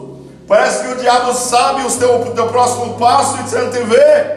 parece 0.46 0.86
que 0.86 0.92
o 0.92 0.96
diabo 0.96 1.32
sabe 1.32 1.82
o 1.82 1.90
teu, 1.98 2.20
o 2.20 2.34
teu 2.34 2.46
próximo 2.48 2.94
passo 2.94 3.38
e 3.38 3.42
você 3.42 3.58
não 3.58 3.70
te 3.70 3.80
vê. 3.80 4.36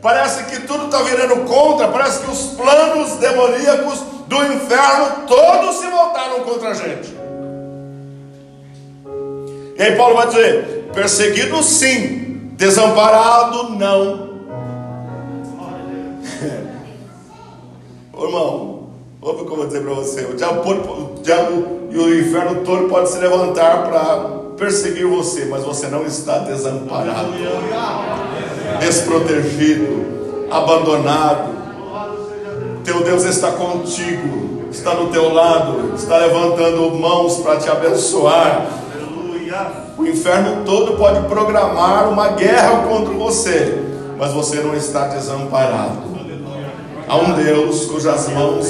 Parece 0.00 0.44
que 0.44 0.60
tudo 0.66 0.84
está 0.86 1.02
virando 1.02 1.44
contra, 1.44 1.88
parece 1.88 2.20
que 2.20 2.30
os 2.30 2.54
planos 2.54 3.16
demoníacos 3.16 4.00
do 4.28 4.44
inferno 4.44 5.26
todos 5.26 5.76
se 5.76 5.88
voltaram 5.88 6.40
contra 6.44 6.68
a 6.70 6.74
gente. 6.74 7.16
E 9.76 9.82
aí 9.82 9.96
Paulo 9.96 10.16
vai 10.16 10.28
dizer: 10.28 10.90
perseguido 10.94 11.62
sim, 11.62 12.50
desamparado 12.52 13.70
não. 13.70 14.28
Ô, 18.12 18.24
irmão, 18.24 18.88
ouve 19.20 19.42
o 19.42 19.46
que 19.46 19.50
eu 19.50 19.56
vou 19.56 19.66
dizer 19.66 19.82
para 19.82 19.94
você: 19.94 20.24
o 20.26 20.34
diabo, 20.34 20.70
o 20.70 21.20
diabo 21.22 21.78
e 21.90 21.98
o 21.98 22.20
inferno 22.20 22.64
todo 22.64 22.88
pode 22.88 23.08
se 23.08 23.18
levantar 23.18 23.84
para 23.88 24.47
perseguir 24.58 25.06
você, 25.06 25.44
mas 25.44 25.62
você 25.62 25.86
não 25.86 26.04
está 26.04 26.40
desamparado, 26.40 27.32
desprotegido, 28.80 30.46
abandonado. 30.50 31.56
Teu 32.82 33.04
Deus 33.04 33.24
está 33.24 33.52
contigo, 33.52 34.64
está 34.70 34.94
no 34.94 35.08
teu 35.08 35.32
lado, 35.32 35.94
está 35.94 36.18
levantando 36.18 36.90
mãos 36.90 37.36
para 37.36 37.56
te 37.56 37.70
abençoar. 37.70 38.66
O 39.96 40.06
inferno 40.06 40.64
todo 40.64 40.96
pode 40.96 41.26
programar 41.28 42.08
uma 42.08 42.28
guerra 42.28 42.82
contra 42.88 43.14
você, 43.14 43.82
mas 44.18 44.32
você 44.32 44.56
não 44.56 44.74
está 44.74 45.06
desamparado. 45.08 46.08
Há 47.08 47.16
um 47.16 47.32
Deus 47.32 47.86
cujas 47.86 48.28
mãos 48.28 48.66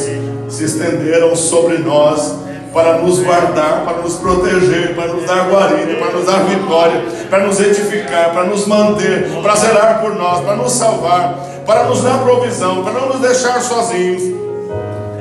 se 0.48 0.64
estenderam 0.64 1.34
sobre 1.34 1.78
nós 1.78 2.36
para 2.72 2.98
nos 2.98 3.20
guardar, 3.20 3.84
para 3.84 3.98
nos 3.98 4.14
proteger, 4.16 4.94
para 4.94 5.08
nos 5.08 5.24
dar 5.24 5.48
guarida, 5.48 5.94
para 5.98 6.12
nos 6.12 6.26
dar 6.26 6.44
vitória, 6.44 7.02
para 7.30 7.46
nos 7.46 7.60
edificar, 7.60 8.32
para 8.32 8.44
nos 8.44 8.66
manter, 8.66 9.28
para 9.42 9.56
zelar 9.56 10.00
por 10.00 10.14
nós, 10.14 10.44
para 10.44 10.56
nos 10.56 10.72
salvar, 10.72 11.34
para 11.66 11.84
nos 11.84 12.02
dar 12.02 12.18
provisão, 12.18 12.84
para 12.84 12.92
não 12.92 13.08
nos 13.08 13.20
deixar 13.20 13.60
sozinhos. 13.60 14.22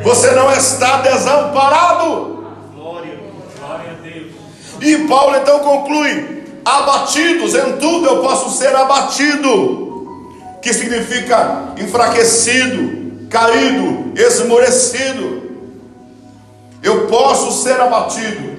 Você 0.04 0.32
não 0.32 0.52
está 0.52 1.02
desamparado. 1.02 2.46
Glória, 2.76 3.20
glória 3.60 3.92
a 3.92 4.04
Deus. 4.04 4.32
E 4.82 5.08
Paulo 5.08 5.36
então 5.38 5.60
conclui: 5.60 6.44
abatidos, 6.64 7.56
em 7.56 7.74
tudo 7.74 8.08
eu 8.08 8.22
posso 8.22 8.58
ser 8.58 8.76
abatido, 8.76 10.22
que 10.62 10.74
significa 10.74 11.74
enfraquecido, 11.78 13.28
caído, 13.30 14.14
esmorecido. 14.16 15.47
Eu 16.88 17.06
posso 17.08 17.52
ser 17.64 17.78
abatido. 17.82 18.56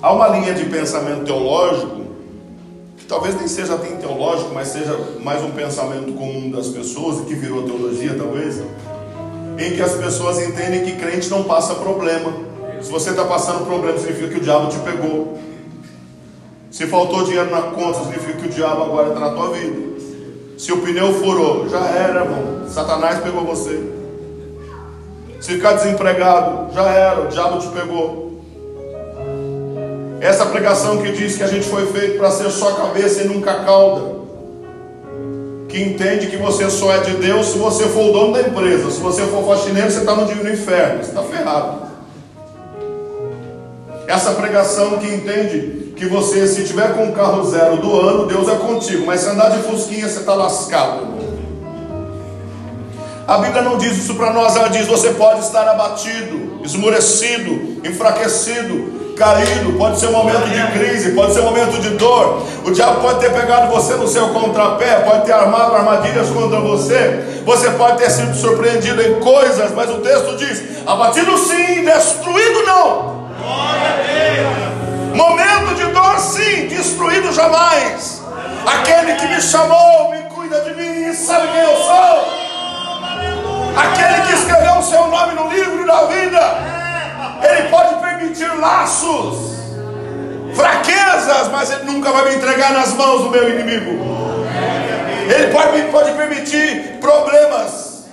Há 0.00 0.10
uma 0.10 0.26
linha 0.28 0.54
de 0.54 0.64
pensamento 0.64 1.22
teológico, 1.22 2.00
que 2.96 3.04
talvez 3.04 3.34
nem 3.34 3.46
seja 3.46 3.76
bem 3.76 3.96
teológico, 3.96 4.54
mas 4.54 4.68
seja 4.68 4.98
mais 5.22 5.42
um 5.42 5.50
pensamento 5.50 6.14
comum 6.14 6.50
das 6.50 6.68
pessoas, 6.68 7.18
e 7.18 7.22
que 7.24 7.34
virou 7.34 7.64
teologia 7.64 8.14
talvez, 8.16 8.62
em 9.58 9.76
que 9.76 9.82
as 9.82 9.96
pessoas 9.96 10.40
entendem 10.40 10.82
que 10.82 10.92
crente 10.92 11.28
não 11.28 11.44
passa 11.44 11.74
problema. 11.74 12.32
Se 12.80 12.90
você 12.90 13.10
está 13.10 13.24
passando 13.26 13.66
problema, 13.66 13.98
significa 13.98 14.28
que 14.28 14.38
o 14.38 14.40
diabo 14.40 14.70
te 14.70 14.78
pegou. 14.78 15.38
Se 16.70 16.86
faltou 16.86 17.22
dinheiro 17.22 17.50
na 17.50 17.60
conta, 17.64 17.98
significa 18.04 18.38
que 18.38 18.46
o 18.46 18.50
diabo 18.50 18.84
agora 18.84 19.08
está 19.08 19.20
na 19.20 19.30
tua 19.32 19.50
vida. 19.50 19.76
Se 20.56 20.72
o 20.72 20.78
pneu 20.78 21.12
furou, 21.12 21.68
já 21.68 21.80
era, 21.80 22.24
irmão. 22.24 22.66
Satanás 22.66 23.18
pegou 23.18 23.44
você. 23.44 23.97
Ficar 25.48 25.72
desempregado, 25.72 26.74
já 26.74 26.82
era, 26.90 27.22
o 27.22 27.28
diabo 27.28 27.58
te 27.58 27.68
pegou. 27.68 28.42
Essa 30.20 30.44
pregação 30.44 30.98
que 30.98 31.10
diz 31.10 31.38
que 31.38 31.42
a 31.42 31.46
gente 31.46 31.66
foi 31.66 31.86
feito 31.86 32.18
para 32.18 32.30
ser 32.30 32.50
só 32.50 32.72
cabeça 32.72 33.22
e 33.22 33.28
nunca 33.28 33.64
cauda. 33.64 34.18
Que 35.66 35.80
entende 35.80 36.26
que 36.26 36.36
você 36.36 36.68
só 36.68 36.92
é 36.94 36.98
de 36.98 37.12
Deus 37.12 37.46
se 37.46 37.56
você 37.56 37.84
for 37.84 38.10
o 38.10 38.12
dono 38.12 38.34
da 38.34 38.42
empresa. 38.42 38.90
Se 38.90 39.00
você 39.00 39.22
for 39.22 39.42
faxineiro, 39.46 39.90
você 39.90 40.00
está 40.00 40.14
no 40.14 40.26
divino 40.26 40.52
inferno. 40.52 41.02
Você 41.02 41.12
está 41.12 41.22
ferrado. 41.22 41.80
Essa 44.06 44.32
pregação 44.32 44.98
que 44.98 45.06
entende 45.06 45.94
que 45.96 46.04
você, 46.04 46.46
se 46.46 46.64
tiver 46.64 46.92
com 46.92 47.04
um 47.04 47.12
carro 47.12 47.42
zero 47.50 47.78
do 47.78 47.98
ano, 47.98 48.26
Deus 48.26 48.48
é 48.50 48.56
contigo. 48.56 49.06
Mas 49.06 49.20
se 49.20 49.30
andar 49.30 49.48
de 49.48 49.62
fusquinha, 49.62 50.06
você 50.06 50.20
está 50.20 50.34
lascado. 50.34 51.17
A 53.28 53.36
Bíblia 53.36 53.60
não 53.60 53.76
diz 53.76 53.98
isso 53.98 54.14
para 54.14 54.32
nós, 54.32 54.56
ela 54.56 54.68
diz: 54.68 54.86
você 54.86 55.10
pode 55.10 55.40
estar 55.40 55.68
abatido, 55.68 56.62
esmurecido, 56.64 57.86
enfraquecido, 57.86 59.14
caído, 59.18 59.74
pode 59.74 60.00
ser 60.00 60.06
um 60.06 60.12
momento 60.12 60.48
de 60.48 60.78
crise, 60.78 61.10
pode 61.10 61.34
ser 61.34 61.40
um 61.40 61.44
momento 61.44 61.78
de 61.78 61.90
dor. 61.90 62.42
O 62.64 62.70
diabo 62.70 63.02
pode 63.02 63.20
ter 63.20 63.30
pegado 63.30 63.70
você 63.70 63.96
no 63.96 64.08
seu 64.08 64.30
contrapé, 64.30 65.00
pode 65.00 65.26
ter 65.26 65.32
armado 65.32 65.74
armadilhas 65.74 66.30
contra 66.30 66.58
você, 66.58 67.42
você 67.44 67.68
pode 67.72 67.98
ter 67.98 68.08
sido 68.10 68.34
surpreendido 68.34 69.02
em 69.02 69.20
coisas, 69.20 69.72
mas 69.74 69.90
o 69.90 69.98
texto 69.98 70.34
diz: 70.38 70.62
abatido 70.86 71.36
sim, 71.36 71.84
destruído 71.84 72.62
não. 72.62 73.28
Momento 75.14 75.74
de 75.74 75.84
dor 75.92 76.18
sim, 76.18 76.66
destruído 76.68 77.30
jamais. 77.34 78.22
Aquele 78.64 79.16
que 79.16 79.26
me 79.26 79.42
chamou, 79.42 80.12
me 80.12 80.22
cuida 80.34 80.62
de 80.62 80.72
mim, 80.72 81.12
sabe 81.12 81.48
quem 81.48 81.60
eu 81.60 81.76
sou. 81.76 82.47
Aquele 83.78 84.26
que 84.26 84.34
escreveu 84.34 84.78
o 84.78 84.82
seu 84.82 85.06
nome 85.06 85.34
no 85.34 85.48
livro 85.48 85.86
da 85.86 86.06
vida, 86.06 86.40
ele 87.48 87.68
pode 87.68 87.94
permitir 88.00 88.52
laços, 88.58 89.56
fraquezas, 90.52 91.46
mas 91.52 91.70
ele 91.70 91.84
nunca 91.84 92.10
vai 92.10 92.28
me 92.28 92.34
entregar 92.34 92.72
nas 92.72 92.92
mãos 92.94 93.22
do 93.22 93.30
meu 93.30 93.48
inimigo. 93.48 94.04
Ele 95.32 95.52
pode, 95.52 95.82
pode 95.92 96.12
permitir 96.12 96.98
problemas, 97.00 98.06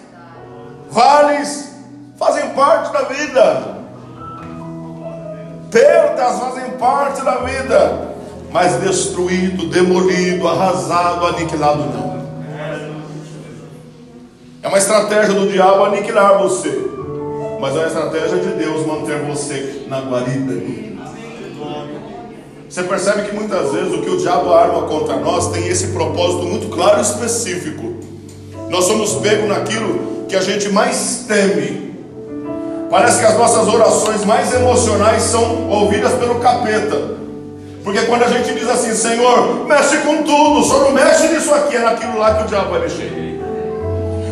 vales 0.92 1.74
fazem 2.16 2.50
parte 2.50 2.94
da 2.94 3.02
vida, 3.02 3.76
perdas 5.72 6.40
fazem 6.40 6.72
parte 6.74 7.22
da 7.24 7.38
vida, 7.38 8.10
mas 8.52 8.74
destruído, 8.82 9.68
demolido, 9.68 10.48
arrasado, 10.48 11.26
aniquilado 11.26 11.86
não. 11.86 12.15
Uma 14.76 14.80
estratégia 14.80 15.34
do 15.34 15.48
diabo 15.48 15.86
aniquilar 15.86 16.38
você, 16.38 16.78
mas 17.62 17.74
é 17.78 17.80
uma 17.80 17.88
estratégia 17.88 18.40
de 18.40 18.50
Deus 18.62 18.86
manter 18.86 19.22
você 19.22 19.86
na 19.88 20.02
guarida. 20.02 20.62
Você 22.68 22.84
percebe 22.84 23.22
que 23.22 23.34
muitas 23.34 23.72
vezes 23.72 23.94
o 23.94 24.02
que 24.02 24.10
o 24.10 24.18
diabo 24.18 24.54
arma 24.54 24.82
contra 24.82 25.16
nós 25.16 25.50
tem 25.54 25.66
esse 25.66 25.94
propósito 25.94 26.44
muito 26.44 26.68
claro 26.68 26.98
e 26.98 27.02
específico. 27.04 27.94
Nós 28.70 28.84
somos 28.84 29.14
pegos 29.14 29.48
naquilo 29.48 30.26
que 30.28 30.36
a 30.36 30.42
gente 30.42 30.68
mais 30.68 31.24
teme. 31.26 31.96
Parece 32.92 33.20
que 33.20 33.28
as 33.28 33.38
nossas 33.38 33.74
orações 33.74 34.26
mais 34.26 34.54
emocionais 34.54 35.24
são 35.24 35.70
ouvidas 35.70 36.12
pelo 36.16 36.36
capeta. 36.42 37.16
Porque 37.82 38.02
quando 38.02 38.24
a 38.24 38.28
gente 38.28 38.54
diz 38.54 38.68
assim, 38.68 38.94
Senhor, 38.94 39.66
mexe 39.68 40.00
com 40.00 40.22
tudo, 40.24 40.66
só 40.66 40.80
não 40.80 40.92
mexe 40.92 41.30
nisso 41.30 41.54
aqui, 41.54 41.78
é 41.78 41.80
naquilo 41.80 42.20
lá 42.20 42.36
que 42.36 42.44
o 42.44 42.48
diabo 42.48 42.72
vai 42.72 42.82
mexer. 42.82 43.35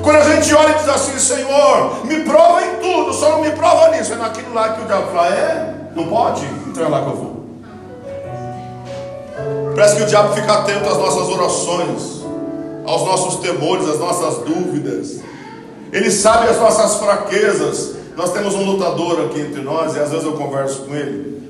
Quando 0.03 0.17
a 0.17 0.35
gente 0.35 0.53
olha 0.53 0.71
e 0.71 0.79
diz 0.79 0.89
assim, 0.89 1.17
Senhor, 1.17 2.05
me 2.05 2.25
prova 2.25 2.61
em 2.61 2.75
tudo, 2.75 3.13
só 3.13 3.29
não 3.29 3.41
me 3.41 3.51
prova 3.51 3.95
nisso. 3.95 4.11
É 4.11 4.17
naquilo 4.17 4.53
lá 4.53 4.73
que 4.73 4.81
o 4.81 4.85
diabo 4.85 5.11
fala, 5.13 5.27
é? 5.29 5.75
Não 5.95 6.07
pode? 6.07 6.45
Então 6.67 6.85
é 6.85 6.89
lá 6.89 7.01
que 7.03 7.07
eu 7.07 7.15
vou. 7.15 7.43
Parece 9.73 9.95
que 9.95 10.03
o 10.03 10.05
diabo 10.05 10.33
fica 10.33 10.51
atento 10.51 10.89
às 10.89 10.97
nossas 10.97 11.29
orações, 11.29 12.21
aos 12.85 13.05
nossos 13.05 13.35
temores, 13.37 13.87
às 13.87 13.97
nossas 13.97 14.43
dúvidas. 14.43 15.21
Ele 15.93 16.11
sabe 16.11 16.49
as 16.49 16.59
nossas 16.59 16.95
fraquezas. 16.95 17.95
Nós 18.17 18.33
temos 18.33 18.55
um 18.55 18.63
lutador 18.65 19.25
aqui 19.25 19.39
entre 19.39 19.61
nós, 19.61 19.95
e 19.95 19.99
às 19.99 20.11
vezes 20.11 20.25
eu 20.25 20.33
converso 20.33 20.81
com 20.81 20.93
ele. 20.93 21.41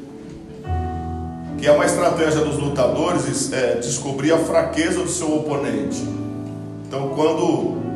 Que 1.57 1.65
é 1.65 1.71
uma 1.71 1.85
estratégia 1.85 2.41
dos 2.41 2.57
lutadores 2.59 3.51
é 3.51 3.75
descobrir 3.75 4.31
a 4.31 4.37
fraqueza 4.37 5.01
do 5.01 5.09
seu 5.09 5.35
oponente. 5.35 6.07
Então, 6.85 7.09
quando 7.15 7.92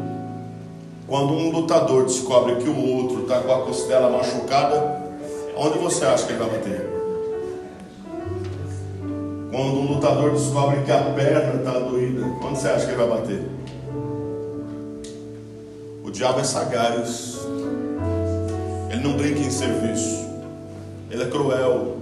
quando 1.07 1.31
um 1.31 1.49
lutador 1.51 2.03
descobre 2.03 2.57
que 2.57 2.67
o 2.67 2.95
outro 2.97 3.21
está 3.21 3.39
com 3.39 3.53
a 3.53 3.61
costela 3.61 4.09
machucada, 4.09 5.01
onde 5.55 5.79
você 5.79 6.03
acha 6.03 6.25
que 6.25 6.33
ele 6.33 6.39
vai 6.39 6.49
bater? 6.49 6.97
Quando 9.49 9.79
um 9.79 9.93
lutador 9.93 10.31
descobre 10.31 10.81
que 10.81 10.91
a 10.91 11.01
perna 11.15 11.55
está 11.55 11.79
doída, 11.79 12.25
onde 12.43 12.59
você 12.59 12.67
acha 12.67 12.85
que 12.85 12.91
ele 12.91 12.97
vai 12.97 13.07
bater? 13.07 13.41
O 16.03 16.11
diabo 16.11 16.41
é 16.41 16.43
sagaz, 16.43 17.37
ele 18.91 19.01
não 19.01 19.13
brinca 19.13 19.39
em 19.39 19.49
serviço, 19.49 20.27
ele 21.09 21.23
é 21.23 21.27
cruel, 21.27 21.95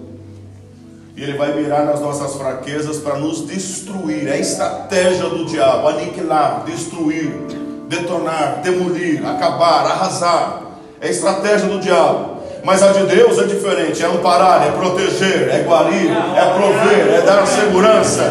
e 1.16 1.22
ele 1.22 1.38
vai 1.38 1.54
mirar 1.56 1.86
nas 1.86 2.02
nossas 2.02 2.36
fraquezas 2.36 2.98
para 2.98 3.20
nos 3.20 3.46
destruir. 3.46 4.28
É 4.28 4.34
a 4.34 4.38
estratégia 4.38 5.30
do 5.30 5.46
diabo: 5.46 5.88
aniquilar, 5.88 6.66
destruir 6.66 7.65
detonar, 7.88 8.60
demolir, 8.64 9.26
acabar, 9.26 9.86
arrasar. 9.86 10.62
É 11.02 11.10
estratégia 11.10 11.68
do 11.68 11.80
diabo. 11.80 12.36
Mas 12.64 12.82
a 12.82 12.88
de 12.88 13.04
Deus 13.04 13.38
é 13.38 13.44
diferente: 13.44 14.04
é 14.04 14.08
amparar, 14.08 14.66
é 14.66 14.72
proteger, 14.72 15.50
é 15.50 15.64
guarir, 15.64 16.10
é 16.10 16.46
prover, 16.54 17.14
é 17.14 17.22
dar 17.22 17.46
segurança. 17.46 18.24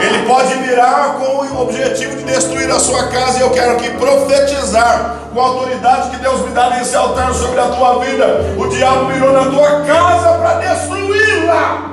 Ele 0.00 0.26
pode 0.26 0.54
mirar 0.56 1.18
com 1.18 1.44
o 1.44 1.62
objetivo 1.62 2.16
de 2.16 2.22
destruir 2.22 2.70
a 2.70 2.78
sua 2.78 3.08
casa, 3.08 3.38
e 3.38 3.42
eu 3.42 3.50
quero 3.50 3.72
aqui 3.72 3.90
profetizar 3.90 5.16
com 5.34 5.40
a 5.40 5.44
autoridade 5.44 6.10
que 6.10 6.16
Deus 6.16 6.40
me 6.40 6.50
dá 6.52 6.70
nesse 6.70 6.96
altar 6.96 7.34
sobre 7.34 7.60
a 7.60 7.66
tua 7.66 7.98
vida. 7.98 8.54
O 8.56 8.66
diabo 8.68 9.06
mirou 9.06 9.32
na 9.32 9.50
tua 9.50 9.82
casa 9.82 10.38
para 10.38 10.54
destruí-la, 10.60 11.90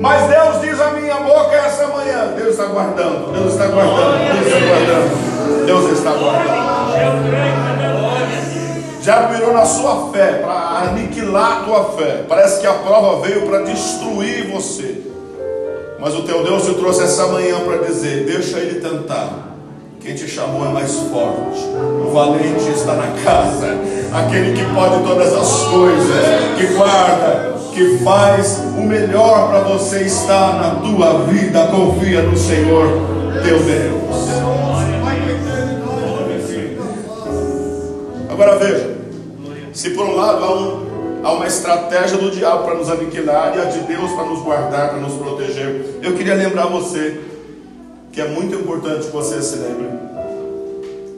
Mas 0.00 0.28
Deus 0.28 0.60
diz 0.62 0.80
a 0.80 0.90
minha 0.92 1.16
boca 1.16 1.54
essa 1.54 1.86
manhã: 1.88 2.28
Deus 2.34 2.50
está 2.50 2.64
guardando, 2.64 3.32
Deus 3.32 3.52
está 3.52 3.66
guardando, 3.66 4.32
Deus 4.32 4.46
está 4.46 4.66
guardando, 4.66 5.33
Deus 5.66 5.92
está 5.92 6.12
guardando. 6.12 6.74
Já 9.04 9.26
virou 9.26 9.52
na 9.52 9.66
sua 9.66 10.10
fé 10.12 10.40
para 10.42 10.88
aniquilar 10.88 11.58
a 11.58 11.64
tua 11.64 11.84
fé. 11.92 12.24
Parece 12.26 12.60
que 12.60 12.66
a 12.66 12.72
prova 12.72 13.20
veio 13.26 13.42
para 13.42 13.60
destruir 13.60 14.50
você. 14.50 15.02
Mas 16.00 16.14
o 16.14 16.22
teu 16.22 16.42
Deus 16.42 16.64
te 16.64 16.72
trouxe 16.74 17.02
essa 17.02 17.26
manhã 17.26 17.60
para 17.60 17.86
dizer: 17.86 18.24
deixa 18.24 18.58
ele 18.58 18.80
tentar. 18.80 19.54
Quem 20.00 20.14
te 20.14 20.26
chamou 20.28 20.66
é 20.66 20.68
mais 20.68 20.92
forte. 20.94 21.60
O 22.02 22.12
valente 22.12 22.70
está 22.70 22.94
na 22.94 23.08
casa. 23.22 23.78
Aquele 24.12 24.52
que 24.54 24.64
pode 24.74 25.02
todas 25.02 25.34
as 25.34 25.62
coisas, 25.64 26.24
que 26.56 26.66
guarda, 26.74 27.54
que 27.72 27.98
faz 27.98 28.62
o 28.76 28.82
melhor 28.82 29.48
para 29.48 29.60
você 29.60 30.02
estar 30.02 30.54
na 30.54 30.74
tua 30.80 31.24
vida. 31.24 31.66
Confia 31.66 32.22
no 32.22 32.36
Senhor, 32.36 32.86
teu 33.42 33.58
Deus. 33.58 34.53
Agora 38.34 38.58
veja, 38.58 38.96
se 39.72 39.90
por 39.90 40.06
um 40.06 40.16
lado 40.16 40.44
há, 40.44 40.52
um, 40.52 41.20
há 41.22 41.32
uma 41.34 41.46
estratégia 41.46 42.18
do 42.18 42.32
diabo 42.32 42.64
para 42.64 42.74
nos 42.74 42.90
aniquilar 42.90 43.56
e 43.56 43.60
a 43.60 43.66
de 43.66 43.78
Deus 43.82 44.10
para 44.10 44.24
nos 44.24 44.42
guardar, 44.42 44.88
para 44.88 44.98
nos 44.98 45.12
proteger, 45.12 46.00
eu 46.02 46.16
queria 46.16 46.34
lembrar 46.34 46.66
você 46.66 47.20
que 48.10 48.20
é 48.20 48.26
muito 48.26 48.56
importante 48.56 49.06
que 49.06 49.12
você 49.12 49.40
se 49.40 49.54
lembre 49.54 49.86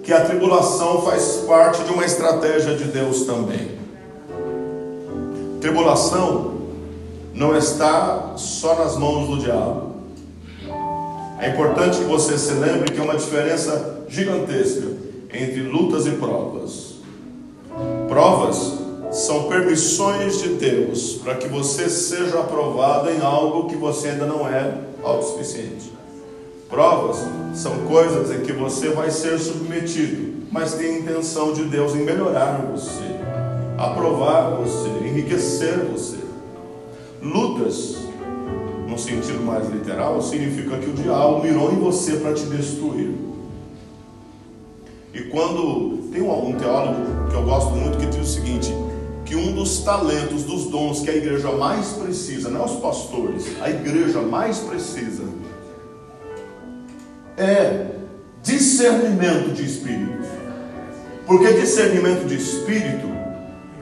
que 0.05 0.13
a 0.13 0.27
tribulação 0.27 1.01
faz 1.01 1.43
parte 1.49 1.83
de 1.85 1.91
uma 1.91 2.05
estratégia 2.05 2.77
de 2.77 2.85
Deus 2.85 3.23
também. 3.23 3.71
Tribulação 5.59 6.53
não 7.33 7.57
está 7.57 8.35
só 8.37 8.75
nas 8.75 8.95
mãos 8.99 9.27
do 9.27 9.39
diabo. 9.39 9.97
É 11.41 11.49
importante 11.49 11.97
que 11.97 12.05
você 12.05 12.37
se 12.37 12.53
lembre 12.53 12.93
que 12.93 13.01
é 13.01 13.03
uma 13.03 13.17
diferença 13.17 14.05
gigantesca 14.07 14.87
entre 15.33 15.63
lutas 15.63 16.07
e 16.07 16.11
provas. 16.11 16.96
Provas 18.17 18.73
são 19.11 19.43
permissões 19.43 20.41
de 20.41 20.49
Deus 20.55 21.21
para 21.23 21.35
que 21.35 21.49
você 21.49 21.87
seja 21.91 22.41
aprovado 22.41 23.11
em 23.11 23.21
algo 23.21 23.69
que 23.69 23.77
você 23.77 24.09
ainda 24.09 24.25
não 24.25 24.49
é 24.49 24.73
autossuficiente. 25.05 25.93
Provas 26.67 27.19
são 27.53 27.77
coisas 27.81 28.31
em 28.31 28.41
que 28.41 28.55
você 28.55 28.89
vai 28.89 29.11
ser 29.11 29.39
submetido, 29.39 30.47
mas 30.51 30.73
tem 30.73 31.01
intenção 31.01 31.53
de 31.53 31.65
Deus 31.65 31.95
em 31.95 32.05
melhorar 32.05 32.67
você, 32.75 33.05
aprovar 33.77 34.49
você, 34.53 34.89
enriquecer 35.07 35.81
você. 35.81 36.17
Lutas, 37.21 37.97
no 38.89 38.99
sentido 38.99 39.45
mais 39.45 39.69
literal, 39.69 40.23
significa 40.23 40.79
que 40.79 40.89
o 40.89 40.95
diabo 40.95 41.43
mirou 41.43 41.71
em 41.71 41.77
você 41.81 42.13
para 42.13 42.33
te 42.33 42.47
destruir. 42.47 43.26
E 45.17 45.23
quando 45.31 46.11
tem 46.13 46.21
um, 46.21 46.53
teólogo 46.59 47.31
que 47.31 47.35
eu 47.35 47.43
gosto 47.43 47.71
muito 47.71 47.97
que 47.97 48.05
diz 48.05 48.21
o 48.21 48.33
seguinte: 48.35 48.71
que 49.25 49.35
um 49.35 49.55
dos 49.55 49.79
talentos, 49.79 50.43
dos 50.43 50.67
dons 50.67 51.01
que 51.01 51.09
a 51.09 51.17
igreja 51.17 51.51
mais 51.53 51.93
precisa, 51.93 52.51
não 52.51 52.61
é 52.61 52.65
os 52.67 52.73
pastores, 52.73 53.47
a 53.63 53.71
igreja 53.71 54.21
mais 54.21 54.59
precisa, 54.59 55.23
é 57.39 57.87
discernimento 58.43 59.55
de 59.55 59.65
espírito. 59.65 60.27
Porque 61.27 61.55
discernimento 61.55 62.27
de 62.27 62.37
espírito, 62.37 63.09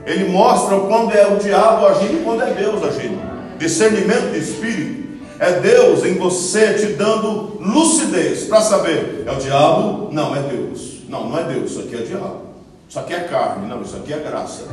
ele 0.06 0.30
mostra 0.30 0.78
quando 0.78 1.10
é 1.10 1.26
o 1.26 1.38
diabo 1.38 1.86
agindo 1.86 2.20
e 2.20 2.22
quando 2.22 2.42
é 2.42 2.54
Deus 2.54 2.80
agindo. 2.80 3.20
Discernimento 3.58 4.32
de 4.32 4.38
espírito 4.38 5.04
é 5.40 5.58
Deus 5.58 6.04
em 6.04 6.14
você 6.14 6.74
te 6.74 6.86
dando 6.92 7.58
lucidez 7.60 8.44
para 8.44 8.60
saber: 8.60 9.24
é 9.26 9.32
o 9.32 9.36
diabo? 9.36 10.10
Não, 10.12 10.36
é 10.36 10.40
Deus. 10.40 10.93
Não, 11.14 11.28
não 11.28 11.38
é 11.38 11.44
Deus, 11.44 11.70
isso 11.70 11.80
aqui 11.80 11.94
é 11.94 11.98
diabo. 11.98 12.40
Isso 12.88 12.98
aqui 12.98 13.14
é 13.14 13.20
carne, 13.20 13.68
não, 13.68 13.82
isso 13.82 13.94
aqui 13.94 14.12
é 14.12 14.18
graça. 14.18 14.64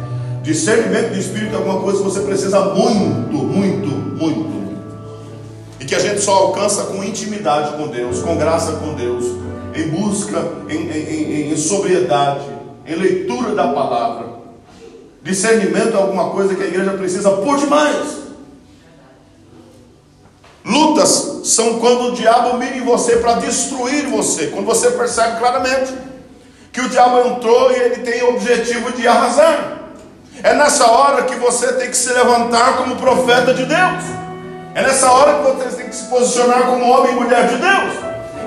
Discernimento 0.42 1.14
de 1.14 1.20
espírito 1.20 1.54
é 1.54 1.58
alguma 1.58 1.80
coisa 1.80 2.00
que 2.00 2.04
você 2.04 2.22
precisa 2.22 2.60
muito, 2.62 3.38
muito, 3.38 3.88
muito, 3.88 4.40
muito. 4.40 4.82
E 5.80 5.86
que 5.86 5.94
a 5.94 6.00
gente 6.00 6.20
só 6.20 6.34
alcança 6.34 6.86
com 6.86 7.04
intimidade 7.04 7.78
com 7.78 7.88
Deus, 7.88 8.24
com 8.24 8.36
graça 8.38 8.72
com 8.74 8.96
Deus, 8.96 9.24
em 9.76 9.88
busca, 9.90 10.44
em, 10.68 10.78
em, 10.78 11.50
em, 11.50 11.54
em 11.54 11.58
sobriedade, 11.58 12.46
em 12.88 12.96
leitura 12.96 13.54
da 13.54 13.68
palavra. 13.68 14.26
Discernimento 15.22 15.94
é 15.94 16.02
alguma 16.02 16.32
coisa 16.32 16.56
que 16.56 16.64
a 16.64 16.68
igreja 16.68 16.94
precisa 16.94 17.30
por 17.34 17.60
demais. 17.60 18.18
Lutas 20.66 21.42
são 21.44 21.80
quando 21.80 22.08
o 22.08 22.12
diabo 22.14 22.58
mira 22.58 22.78
em 22.78 22.84
você 22.84 23.18
para 23.18 23.34
destruir 23.34 24.08
você, 24.08 24.48
quando 24.48 24.66
você 24.66 24.90
percebe 24.90 25.38
claramente 25.38 26.11
que 26.72 26.82
o 26.82 26.90
diabo 26.90 27.28
entrou 27.28 27.72
e 27.72 27.76
ele 27.76 27.98
tem 27.98 28.24
o 28.24 28.30
objetivo 28.30 28.92
de 28.94 29.08
arrasar. 29.08 29.80
É 30.44 30.54
nessa 30.54 30.90
hora 30.90 31.24
que 31.24 31.36
você 31.36 31.74
tem 31.74 31.90
que 31.90 31.98
se 31.98 32.12
levantar 32.14 32.78
como 32.78 32.96
profeta 32.96 33.54
de 33.54 33.66
Deus. 33.66 34.04
É 34.74 34.82
nessa 34.82 35.12
hora 35.12 35.34
que 35.34 35.52
você 35.52 35.76
tem 35.76 35.90
que 35.90 35.96
se 35.96 36.06
posicionar 36.06 36.64
como 36.64 36.90
homem 36.90 37.12
e 37.12 37.16
mulher 37.16 37.48
de 37.48 37.58
Deus. 37.58 37.94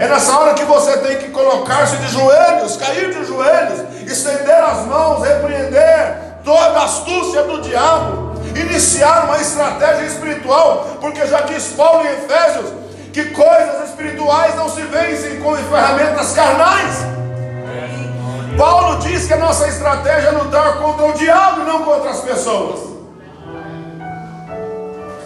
É 0.01 0.09
nessa 0.09 0.37
hora 0.39 0.55
que 0.55 0.65
você 0.65 0.97
tem 0.99 1.19
que 1.19 1.31
colocar-se 1.31 1.97
de 1.99 2.09
joelhos, 2.09 2.77
cair 2.77 3.13
de 3.13 3.25
joelhos, 3.25 3.81
estender 4.07 4.59
as 4.59 4.87
mãos, 4.87 5.23
repreender 5.23 6.17
toda 6.43 6.81
a 6.81 6.85
astúcia 6.85 7.43
do 7.45 7.61
diabo, 7.61 8.35
iniciar 8.57 9.27
uma 9.27 9.39
estratégia 9.39 10.07
espiritual, 10.07 10.97
porque 11.01 11.25
já 11.27 11.43
diz 11.43 11.69
Paulo 11.77 12.05
em 12.05 12.13
Efésios 12.13 12.73
que 13.13 13.27
coisas 13.27 13.91
espirituais 13.91 14.57
não 14.57 14.69
se 14.69 14.81
vencem 14.81 15.41
com 15.41 15.55
ferramentas 15.55 16.33
carnais. 16.33 17.24
Paulo 18.57 18.99
diz 19.01 19.27
que 19.27 19.33
a 19.33 19.39
nossa 19.39 19.67
estratégia 19.69 20.29
é 20.29 20.31
lutar 20.31 20.79
contra 20.79 21.07
o 21.07 21.13
diabo 21.13 21.65
não 21.65 21.83
contra 21.85 22.11
as 22.11 22.21
pessoas. 22.21 22.81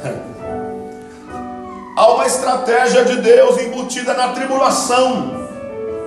Há 1.96 2.12
uma 2.12 2.26
estratégia 2.26 3.04
de 3.04 3.16
Deus 3.20 3.60
embutida 3.60 4.14
na 4.14 4.28
tribulação. 4.28 5.46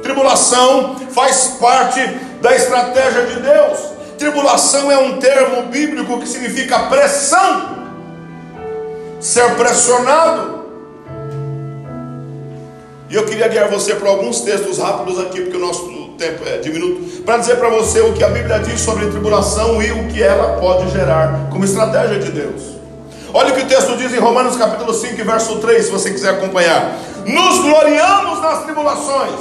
Tribulação 0.01 0.95
faz 1.11 1.57
parte 1.59 1.99
da 2.41 2.55
estratégia 2.55 3.27
de 3.27 3.39
Deus. 3.41 3.79
Tribulação 4.17 4.91
é 4.91 4.97
um 4.97 5.19
termo 5.19 5.63
bíblico 5.63 6.19
que 6.19 6.27
significa 6.27 6.79
pressão, 6.89 7.89
ser 9.19 9.55
pressionado. 9.55 10.61
E 13.09 13.15
eu 13.15 13.25
queria 13.25 13.47
guiar 13.47 13.69
você 13.69 13.93
para 13.93 14.09
alguns 14.09 14.41
textos 14.41 14.77
rápidos 14.77 15.19
aqui, 15.19 15.41
porque 15.41 15.57
o 15.57 15.59
nosso 15.59 15.85
tempo 16.21 16.47
é 16.47 16.57
diminuto, 16.59 17.23
para 17.23 17.37
dizer 17.37 17.55
para 17.55 17.69
você 17.69 17.99
o 18.01 18.13
que 18.13 18.23
a 18.23 18.29
Bíblia 18.29 18.59
diz 18.59 18.79
sobre 18.79 19.07
tribulação 19.07 19.81
e 19.81 19.91
o 19.91 20.07
que 20.07 20.21
ela 20.21 20.59
pode 20.59 20.91
gerar 20.91 21.49
como 21.49 21.65
estratégia 21.65 22.19
de 22.19 22.31
Deus. 22.31 22.61
Olha 23.33 23.51
o 23.51 23.55
que 23.55 23.63
o 23.63 23.67
texto 23.67 23.97
diz 23.97 24.13
em 24.13 24.19
Romanos 24.19 24.55
capítulo 24.55 24.93
5, 24.93 25.15
verso 25.23 25.57
3, 25.57 25.85
se 25.85 25.91
você 25.91 26.11
quiser 26.11 26.35
acompanhar. 26.35 26.95
Nos 27.25 27.59
gloriamos 27.59 28.39
nas 28.39 28.63
tribulações. 28.65 29.39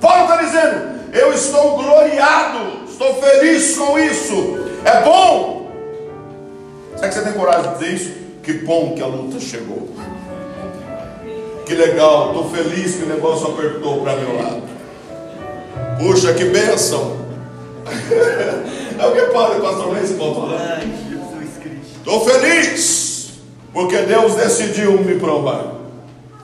Paulo 0.00 0.22
está 0.22 0.36
dizendo: 0.36 1.00
Eu 1.12 1.32
estou 1.34 1.76
gloriado, 1.76 2.88
estou 2.88 3.14
feliz 3.16 3.76
com 3.76 3.98
isso. 3.98 4.58
É 4.84 5.02
bom. 5.02 5.70
Será 6.96 7.08
que 7.08 7.14
você 7.14 7.22
tem 7.22 7.32
coragem 7.32 7.72
de 7.72 7.78
dizer 7.78 7.94
isso? 7.94 8.12
Que 8.42 8.52
bom 8.54 8.94
que 8.94 9.02
a 9.02 9.06
luta 9.06 9.38
chegou. 9.40 9.90
Que 11.66 11.74
legal, 11.74 12.28
estou 12.28 12.50
feliz 12.50 12.96
que 12.96 13.02
o 13.02 13.08
negócio 13.08 13.48
apertou 13.48 14.02
para 14.02 14.16
meu 14.16 14.36
lado. 14.36 14.71
Puxa, 15.98 16.32
que 16.34 16.44
bênção! 16.46 17.16
é 18.98 19.06
o 19.06 19.12
que 19.12 19.20
pode, 19.32 19.60
pastor 19.60 19.88
Luiz, 19.88 20.10
falando. 20.12 21.02
Estou 21.96 22.24
feliz, 22.24 23.30
porque 23.72 23.96
Deus 23.98 24.34
decidiu 24.34 24.92
me 25.02 25.18
provar. 25.18 25.72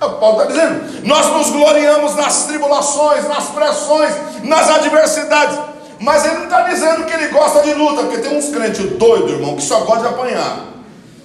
É 0.00 0.04
o 0.04 0.12
Paulo 0.14 0.42
está 0.42 0.52
dizendo. 0.52 1.06
Nós 1.06 1.26
nos 1.32 1.50
gloriamos 1.50 2.14
nas 2.14 2.44
tribulações, 2.44 3.28
nas 3.28 3.46
pressões, 3.46 4.14
nas 4.44 4.70
adversidades. 4.70 5.58
Mas 5.98 6.24
ele 6.24 6.36
não 6.36 6.44
está 6.44 6.62
dizendo 6.62 7.04
que 7.04 7.12
ele 7.12 7.28
gosta 7.28 7.60
de 7.62 7.74
luta, 7.74 8.02
porque 8.02 8.18
tem 8.18 8.36
uns 8.36 8.50
crentes 8.50 8.84
doidos, 8.92 9.32
irmão, 9.32 9.56
que 9.56 9.62
só 9.62 9.80
gosta 9.80 10.02
de 10.02 10.14
apanhar. 10.14 10.64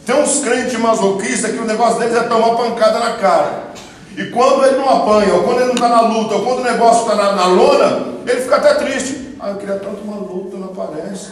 Tem 0.06 0.16
uns 0.16 0.40
crentes 0.40 0.78
masoquistas 0.80 1.52
que 1.52 1.60
o 1.60 1.66
negócio 1.66 2.00
deles 2.00 2.16
é 2.16 2.24
tomar 2.24 2.56
pancada 2.56 3.00
na 3.00 3.14
cara. 3.14 3.73
E 4.16 4.26
quando 4.26 4.66
ele 4.66 4.78
não 4.78 4.90
apanha, 4.90 5.34
ou 5.34 5.44
quando 5.44 5.58
ele 5.58 5.68
não 5.68 5.74
está 5.74 5.90
na 5.90 6.02
luta, 6.02 6.36
ou 6.36 6.44
quando 6.44 6.60
o 6.60 6.64
negócio 6.64 7.02
está 7.02 7.16
na, 7.16 7.32
na 7.34 7.46
lona, 7.48 8.14
ele 8.28 8.42
fica 8.42 8.58
até 8.58 8.76
triste. 8.76 9.36
Ah, 9.40 9.50
eu 9.50 9.56
queria 9.56 9.76
tanto 9.76 10.02
uma 10.04 10.18
luta, 10.18 10.56
não 10.56 10.68
aparece. 10.68 11.32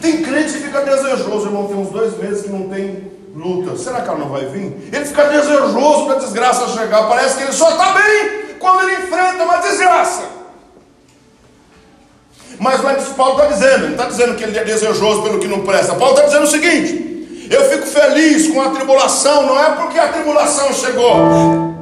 Tem 0.00 0.22
crente 0.22 0.52
que 0.52 0.60
fica 0.60 0.80
desejoso, 0.80 1.46
irmão, 1.46 1.66
tem 1.66 1.76
uns 1.76 1.90
dois 1.90 2.16
meses 2.16 2.42
que 2.42 2.48
não 2.48 2.68
tem 2.68 3.10
luta. 3.34 3.76
Será 3.76 4.00
que 4.00 4.08
ela 4.08 4.18
não 4.18 4.28
vai 4.28 4.46
vir? 4.46 4.88
Ele 4.92 5.04
fica 5.04 5.24
desejoso 5.24 6.06
para 6.06 6.14
a 6.14 6.18
desgraça 6.18 6.68
chegar. 6.68 7.08
Parece 7.08 7.36
que 7.36 7.42
ele 7.42 7.52
só 7.52 7.70
está 7.70 7.92
bem 7.92 8.56
quando 8.58 8.82
ele 8.82 9.02
enfrenta 9.02 9.42
uma 9.44 9.56
desgraça. 9.56 10.22
Mas 12.58 12.82
lá 12.82 12.94
Paulo 13.16 13.40
está 13.40 13.46
dizendo, 13.46 13.84
ele 13.84 13.92
está 13.92 14.04
dizendo 14.04 14.34
que 14.36 14.44
ele 14.44 14.58
é 14.58 14.64
desejoso 14.64 15.22
pelo 15.22 15.38
que 15.38 15.48
não 15.48 15.60
presta. 15.60 15.94
Paulo 15.94 16.14
está 16.14 16.26
dizendo 16.26 16.44
o 16.44 16.46
seguinte: 16.46 17.48
Eu 17.50 17.64
fico 17.70 17.86
feliz 17.86 18.48
com 18.48 18.60
a 18.60 18.70
tribulação, 18.70 19.46
não 19.46 19.58
é 19.58 19.70
porque 19.76 19.98
a 19.98 20.08
tribulação 20.08 20.72
chegou. 20.72 21.79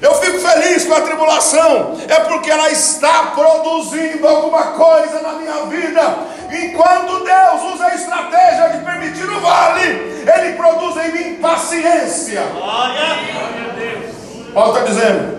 Eu 0.00 0.14
fico 0.16 0.38
feliz 0.38 0.84
com 0.84 0.94
a 0.94 1.00
tribulação, 1.00 1.96
é 2.06 2.20
porque 2.20 2.50
ela 2.50 2.70
está 2.70 3.32
produzindo 3.34 4.26
alguma 4.26 4.62
coisa 4.72 5.20
na 5.22 5.32
minha 5.32 5.64
vida. 5.66 6.18
Enquanto 6.52 7.24
Deus 7.24 7.74
usa 7.74 7.86
a 7.86 7.94
estratégia 7.94 8.70
de 8.70 8.84
permitir 8.84 9.24
o 9.24 9.40
vale, 9.40 10.24
Ele 10.36 10.52
produz 10.56 10.96
em 10.96 11.12
mim 11.12 11.34
paciência. 11.36 12.42
Glória 12.52 13.02
a 13.02 13.72
Deus. 13.72 14.14
Paulo 14.52 14.74
está 14.74 14.86
dizendo: 14.86 15.35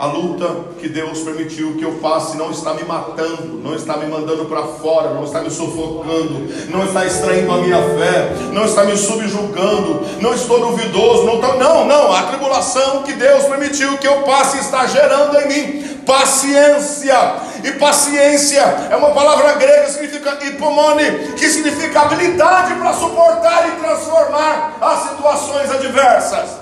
a 0.00 0.06
luta 0.06 0.46
que 0.78 0.88
Deus 0.88 1.18
permitiu 1.18 1.76
que 1.76 1.84
eu 1.84 1.92
passe 2.00 2.34
não 2.34 2.50
está 2.50 2.72
me 2.72 2.84
matando, 2.84 3.60
não 3.62 3.74
está 3.74 3.98
me 3.98 4.06
mandando 4.06 4.46
para 4.46 4.62
fora, 4.62 5.10
não 5.10 5.24
está 5.24 5.42
me 5.42 5.50
sufocando, 5.50 6.48
não 6.70 6.86
está 6.86 7.04
extraindo 7.04 7.52
a 7.52 7.58
minha 7.58 7.76
fé, 7.76 8.32
não 8.50 8.64
está 8.64 8.84
me 8.84 8.96
subjugando, 8.96 10.00
não 10.22 10.32
estou 10.32 10.58
duvidoso, 10.58 11.24
não, 11.24 11.38
tá, 11.38 11.54
não, 11.56 11.84
não, 11.84 12.14
a 12.14 12.22
tribulação 12.22 13.02
que 13.02 13.12
Deus 13.12 13.44
permitiu 13.44 13.98
que 13.98 14.08
eu 14.08 14.22
passe 14.22 14.60
está 14.60 14.86
gerando 14.86 15.36
em 15.36 15.48
mim 15.48 16.00
paciência, 16.06 17.34
e 17.62 17.72
paciência 17.72 18.62
é 18.90 18.96
uma 18.96 19.10
palavra 19.10 19.52
grega 19.56 19.84
que 19.84 19.90
significa 19.90 20.38
hipomone, 20.46 21.34
que 21.36 21.46
significa 21.46 22.00
habilidade 22.00 22.72
para 22.76 22.94
suportar 22.94 23.68
e 23.68 23.72
transformar 23.72 24.78
as 24.80 25.10
situações 25.10 25.70
adversas. 25.70 26.59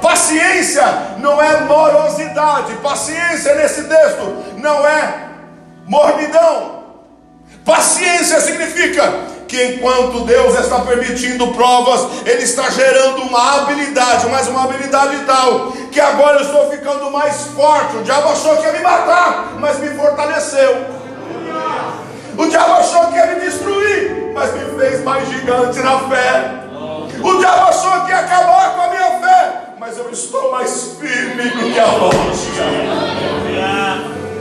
Paciência 0.00 0.84
não 1.18 1.40
é 1.40 1.60
morosidade, 1.62 2.74
paciência 2.76 3.54
nesse 3.54 3.84
texto 3.84 4.44
não 4.56 4.86
é 4.86 5.28
mornidão. 5.86 6.84
Paciência 7.64 8.40
significa 8.40 9.12
que 9.48 9.62
enquanto 9.64 10.20
Deus 10.24 10.58
está 10.58 10.80
permitindo 10.80 11.48
provas, 11.48 12.26
Ele 12.26 12.42
está 12.42 12.68
gerando 12.70 13.22
uma 13.22 13.62
habilidade, 13.62 14.26
mas 14.28 14.46
uma 14.46 14.64
habilidade 14.64 15.18
tal, 15.26 15.72
que 15.90 16.00
agora 16.00 16.38
eu 16.38 16.42
estou 16.42 16.70
ficando 16.70 17.10
mais 17.10 17.44
forte. 17.56 17.96
O 17.96 18.02
diabo 18.02 18.28
achou 18.28 18.56
que 18.58 18.66
ia 18.66 18.72
me 18.72 18.80
matar, 18.80 19.54
mas 19.58 19.78
me 19.78 19.88
fortaleceu. 19.90 20.86
O 22.36 22.46
diabo 22.46 22.72
achou 22.74 23.06
que 23.06 23.16
ia 23.16 23.26
me 23.26 23.40
destruir, 23.40 24.32
mas 24.34 24.52
me 24.52 24.78
fez 24.78 25.02
mais 25.02 25.26
gigante 25.28 25.80
na 25.80 25.98
fé. 26.00 26.54
O 27.22 27.38
diabo 27.38 27.68
achou 27.68 28.04
que 28.04 28.10
ia 28.10 28.18
acabar 28.18 28.74
com 28.74 28.80
a 28.82 28.88
minha 28.88 29.20
fé, 29.20 29.52
mas 29.78 29.96
eu 29.96 30.10
estou 30.10 30.50
mais 30.50 30.96
firme 31.00 31.50
do 31.50 31.72
que 31.72 31.78
a 31.78 31.86
rocha. 31.86 32.12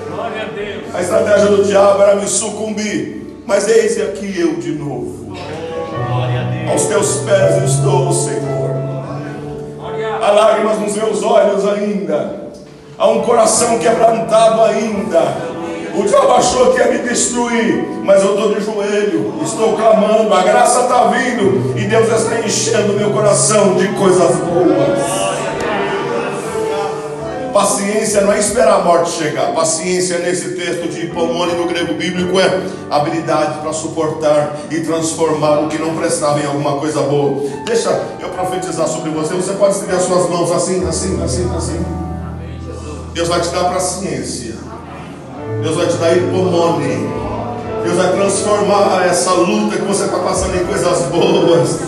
Glória 0.10 0.42
a 0.42 0.46
Deus. 0.46 0.96
A 0.96 1.02
estratégia 1.02 1.46
do 1.48 1.64
diabo 1.64 2.02
era 2.02 2.16
me 2.16 2.28
sucumbir, 2.28 3.42
mas 3.46 3.68
eis 3.68 4.02
aqui 4.02 4.40
eu 4.40 4.56
de 4.56 4.72
novo. 4.72 5.36
Glória 6.08 6.42
a 6.42 6.44
Deus. 6.44 6.72
Aos 6.72 6.86
teus 6.86 7.16
pés 7.18 7.72
estou, 7.72 8.12
Senhor. 8.12 8.72
Há 10.22 10.32
lágrimas 10.32 10.80
nos 10.80 10.96
meus 10.96 11.22
olhos 11.22 11.68
ainda. 11.68 12.48
Há 12.98 13.08
um 13.08 13.22
coração 13.22 13.78
quebrantado 13.78 14.64
ainda. 14.64 15.58
O 15.96 16.04
diabo 16.04 16.32
achou 16.34 16.74
que 16.74 16.80
ia 16.80 16.88
me 16.88 16.98
destruir, 17.00 17.88
mas 18.04 18.24
eu 18.24 18.36
estou 18.36 18.54
de 18.54 18.62
joelho, 18.62 19.34
estou 19.44 19.76
clamando, 19.76 20.32
a 20.32 20.44
graça 20.44 20.82
está 20.82 21.08
vindo 21.08 21.76
e 21.76 21.86
Deus 21.86 22.08
está 22.08 22.40
enchendo 22.40 22.94
meu 22.94 23.12
coração 23.12 23.76
de 23.76 23.88
coisas 23.90 24.36
boas. 24.38 25.27
Paciência 27.54 28.22
não 28.22 28.32
é 28.32 28.40
esperar 28.40 28.80
a 28.80 28.84
morte 28.84 29.12
chegar. 29.12 29.54
Paciência 29.54 30.20
nesse 30.20 30.50
texto 30.50 30.90
de 30.90 31.08
Pomone 31.08 31.54
no 31.54 31.68
grego 31.68 31.94
bíblico 31.94 32.40
é 32.40 32.62
habilidade 32.90 33.60
para 33.60 33.74
suportar 33.74 34.56
e 34.70 34.82
transformar 34.82 35.62
o 35.62 35.68
que 35.68 35.78
não 35.78 35.96
prestava 35.96 36.40
em 36.40 36.46
alguma 36.46 36.78
coisa 36.80 37.02
boa. 37.02 37.50
Deixa 37.66 37.90
eu 38.20 38.30
profetizar 38.30 38.88
sobre 38.88 39.10
você. 39.10 39.34
Você 39.34 39.54
pode 39.54 39.76
estender 39.76 39.96
as 39.96 40.04
suas 40.04 40.30
mãos 40.30 40.52
assim, 40.52 40.88
assim, 40.88 41.22
assim, 41.24 41.50
assim. 41.56 41.86
Deus 43.14 43.28
vai 43.28 43.42
te 43.42 43.50
dar 43.50 43.66
paciência. 43.66 44.56
Deus 45.62 45.76
vai 45.76 45.88
te 45.88 45.98
dar 45.98 46.16
hipomone. 46.16 47.10
Deus 47.84 47.98
vai 47.98 48.12
transformar 48.12 49.06
essa 49.08 49.32
luta 49.32 49.78
que 49.78 49.86
você 49.86 50.06
está 50.06 50.20
passando 50.20 50.56
em 50.56 50.66
coisas 50.66 51.04
boas. 51.04 51.80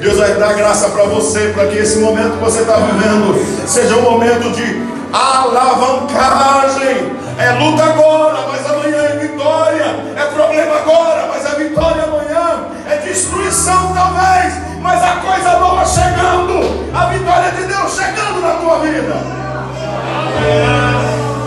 Deus 0.00 0.16
vai 0.18 0.34
dar 0.34 0.54
graça 0.54 0.88
para 0.88 1.04
você, 1.04 1.52
para 1.54 1.68
que 1.68 1.78
esse 1.78 1.98
momento 1.98 2.32
que 2.32 2.44
você 2.44 2.62
está 2.62 2.76
vivendo 2.76 3.68
seja 3.68 3.96
um 3.96 4.02
momento 4.02 4.50
de 4.50 4.91
alavancagem. 5.12 7.12
É 7.38 7.50
luta 7.52 7.84
agora, 7.84 8.46
mas 8.48 8.68
amanhã 8.70 8.98
é 8.98 9.16
vitória. 9.16 9.96
É 10.16 10.24
problema 10.34 10.76
agora, 10.76 11.28
mas 11.28 11.44
é 11.44 11.50
vitória 11.56 12.04
amanhã. 12.04 12.68
É 12.88 12.96
destruição 12.96 13.92
talvez, 13.94 14.54
mas 14.80 15.02
a 15.02 15.16
coisa 15.16 15.50
boa 15.56 15.84
chegando. 15.84 16.90
A 16.94 17.06
vitória 17.06 17.50
de 17.52 17.64
Deus 17.64 17.96
chegando 17.96 18.40
na 18.40 18.54
tua 18.54 18.78
vida. 18.80 19.14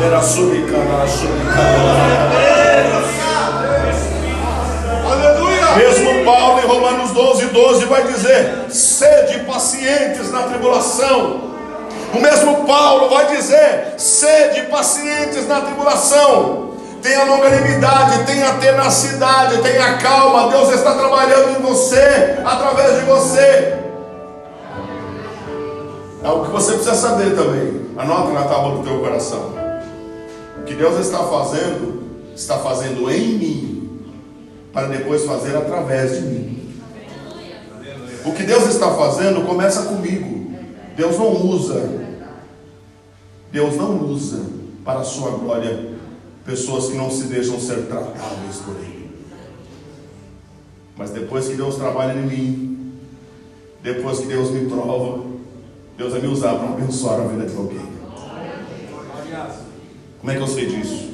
Era 0.06 0.22
Aleluia! 5.12 5.76
Mesmo 5.78 6.26
Paulo 6.26 6.60
em 6.60 6.68
Romanos 6.68 7.12
12, 7.12 7.46
12 7.48 7.86
vai 7.86 8.04
dizer: 8.04 8.66
sede 8.70 9.40
pacientes 9.40 10.32
na 10.32 10.44
tribulação. 10.44 11.55
O 12.14 12.20
mesmo 12.20 12.66
Paulo 12.66 13.10
vai 13.10 13.36
dizer: 13.36 13.96
sede 13.98 14.64
pacientes 14.64 15.48
na 15.48 15.62
tribulação. 15.62 16.66
Tenha 17.02 17.24
longanimidade, 17.26 18.26
tenha 18.26 18.54
tenacidade, 18.54 19.62
tenha 19.62 19.98
calma. 19.98 20.50
Deus 20.50 20.74
está 20.74 20.96
trabalhando 20.96 21.60
em 21.60 21.62
você, 21.62 22.38
através 22.44 23.00
de 23.00 23.06
você. 23.06 23.86
É 26.24 26.30
o 26.30 26.44
que 26.44 26.52
você 26.52 26.72
precisa 26.72 26.96
saber 26.96 27.36
também. 27.36 27.86
Anota 27.96 28.32
na 28.32 28.46
tábua 28.46 28.78
do 28.78 28.84
teu 28.84 29.00
coração. 29.00 29.54
O 30.58 30.64
que 30.64 30.74
Deus 30.74 31.00
está 31.00 31.20
fazendo, 31.20 32.04
está 32.36 32.58
fazendo 32.58 33.08
em 33.12 33.28
mim, 33.38 34.06
para 34.74 34.88
depois 34.88 35.24
fazer 35.26 35.56
através 35.56 36.14
de 36.14 36.22
mim. 36.22 36.82
O 38.26 38.32
que 38.32 38.42
Deus 38.42 38.66
está 38.66 38.90
fazendo 38.90 39.46
começa 39.46 39.84
comigo. 39.84 40.55
Deus 40.96 41.18
não 41.18 41.46
usa, 41.46 41.90
Deus 43.52 43.76
não 43.76 44.04
usa 44.06 44.46
para 44.84 45.00
a 45.00 45.04
sua 45.04 45.32
glória 45.32 45.94
pessoas 46.46 46.88
que 46.88 46.96
não 46.96 47.12
se 47.12 47.24
deixam 47.26 47.60
ser 47.60 47.88
tratáveis 47.88 48.58
por 48.58 48.76
Ele. 48.76 49.10
Mas 50.96 51.10
depois 51.10 51.48
que 51.48 51.56
Deus 51.56 51.76
trabalha 51.76 52.18
em 52.18 52.26
mim, 52.26 52.94
depois 53.84 54.20
que 54.20 54.28
Deus 54.28 54.52
me 54.52 54.70
prova, 54.70 55.26
Deus 55.98 56.12
vai 56.14 56.22
me 56.22 56.28
usar 56.28 56.56
para 56.56 56.70
abençoar 56.70 57.20
a 57.20 57.28
vida 57.28 57.46
de 57.46 57.56
alguém. 57.56 57.96
Como 60.20 60.32
é 60.32 60.36
que 60.36 60.42
eu 60.42 60.48
sei 60.48 60.68
disso? 60.68 61.14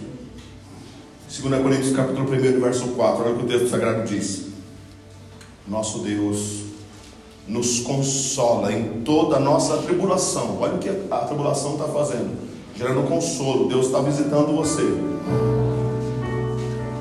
2 1.27 1.61
Coríntios 1.61 1.95
capítulo 1.95 2.29
1, 2.29 2.59
verso 2.59 2.87
4, 2.89 3.23
olha 3.23 3.33
o 3.33 3.37
que 3.37 3.45
o 3.45 3.47
texto 3.47 3.69
sagrado 3.69 4.07
diz. 4.07 4.47
Nosso 5.67 5.99
Deus 5.99 6.70
nos 7.51 7.81
consola 7.81 8.71
em 8.71 9.01
toda 9.03 9.35
a 9.35 9.39
nossa 9.39 9.77
tribulação. 9.77 10.57
Olha 10.61 10.75
o 10.75 10.77
que 10.77 10.89
a 10.89 11.17
tribulação 11.17 11.73
está 11.73 11.83
fazendo, 11.85 12.31
gerando 12.75 13.05
consolo. 13.07 13.67
Deus 13.67 13.87
está 13.87 13.99
visitando 13.99 14.55
você. 14.55 14.83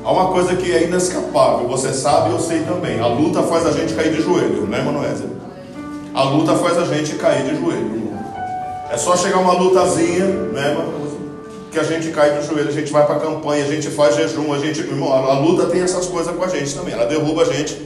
Há 0.05 0.13
uma 0.13 0.33
coisa 0.33 0.57
que 0.57 0.73
é 0.73 0.85
inescapável, 0.85 1.69
você 1.69 1.93
sabe, 1.93 2.33
eu 2.33 2.41
sei 2.41 2.65
também. 2.65 2.99
A 2.99 3.07
luta 3.07 3.45
faz 3.45 3.65
a 3.65 3.71
gente 3.71 3.95
cair 3.95 4.13
de 4.13 4.23
joelho, 4.23 4.67
né, 4.67 4.83
Manoésia? 4.83 5.31
A 6.13 6.25
luta 6.25 6.57
faz 6.57 6.77
a 6.79 6.85
gente 6.85 7.15
cair 7.15 7.45
de 7.45 7.61
joelho. 7.61 8.11
É 8.91 8.97
só 8.97 9.17
chegar 9.17 9.39
uma 9.39 9.53
lutazinha, 9.53 10.25
né? 10.27 10.77
Que 11.71 11.79
a 11.79 11.85
gente 11.85 12.11
cai 12.11 12.37
de 12.37 12.45
joelho, 12.45 12.69
a 12.69 12.73
gente 12.73 12.91
vai 12.91 13.07
para 13.07 13.17
a 13.17 13.21
campanha, 13.21 13.63
a 13.63 13.69
gente 13.69 13.89
faz 13.89 14.17
jejum, 14.17 14.53
a 14.53 14.59
gente. 14.59 14.81
Irmão, 14.81 15.13
a 15.13 15.39
luta 15.39 15.67
tem 15.67 15.81
essas 15.81 16.07
coisas 16.07 16.35
com 16.35 16.43
a 16.43 16.49
gente 16.49 16.75
também. 16.75 16.93
Ela 16.93 17.07
derruba 17.07 17.43
a 17.43 17.45
gente 17.45 17.81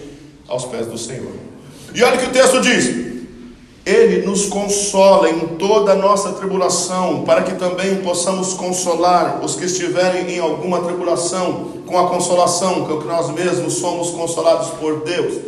aos 0.48 0.64
pés 0.64 0.86
do 0.86 0.96
Senhor. 0.96 1.53
E 1.92 2.02
olha 2.02 2.16
o 2.16 2.18
que 2.18 2.26
o 2.26 2.32
texto 2.32 2.60
diz. 2.60 3.04
Ele 3.84 4.24
nos 4.26 4.46
consola 4.46 5.28
em 5.28 5.40
toda 5.58 5.92
a 5.92 5.94
nossa 5.94 6.32
tribulação, 6.32 7.22
para 7.24 7.42
que 7.42 7.54
também 7.54 7.96
possamos 7.96 8.54
consolar 8.54 9.44
os 9.44 9.56
que 9.56 9.66
estiverem 9.66 10.30
em 10.30 10.38
alguma 10.38 10.80
tribulação, 10.80 11.72
com 11.86 11.98
a 11.98 12.08
consolação 12.08 12.86
com 12.86 12.98
que 12.98 13.06
nós 13.06 13.30
mesmos 13.30 13.74
somos 13.74 14.10
consolados 14.10 14.70
por 14.70 15.04
Deus. 15.04 15.38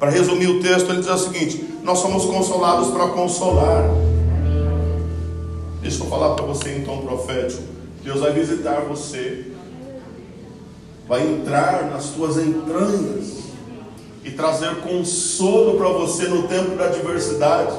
Para 0.00 0.10
resumir 0.10 0.48
o 0.48 0.60
texto, 0.60 0.90
ele 0.90 1.00
diz 1.00 1.10
o 1.10 1.18
seguinte: 1.18 1.64
Nós 1.84 2.00
somos 2.00 2.24
consolados 2.24 2.88
para 2.88 3.06
consolar. 3.08 3.84
Deixa 5.80 6.02
eu 6.02 6.08
falar 6.08 6.34
para 6.34 6.44
você 6.44 6.76
em 6.76 6.84
tom 6.84 7.02
profético. 7.02 7.62
Deus 8.02 8.18
vai 8.18 8.32
visitar 8.32 8.80
você, 8.80 9.52
vai 11.08 11.22
entrar 11.22 11.88
nas 11.90 12.06
tuas 12.06 12.36
entranhas 12.36 13.43
e 14.24 14.30
trazer 14.30 14.80
consolo 14.80 15.76
para 15.76 15.88
você 15.90 16.26
no 16.26 16.48
tempo 16.48 16.76
da 16.76 16.86
adversidade. 16.86 17.78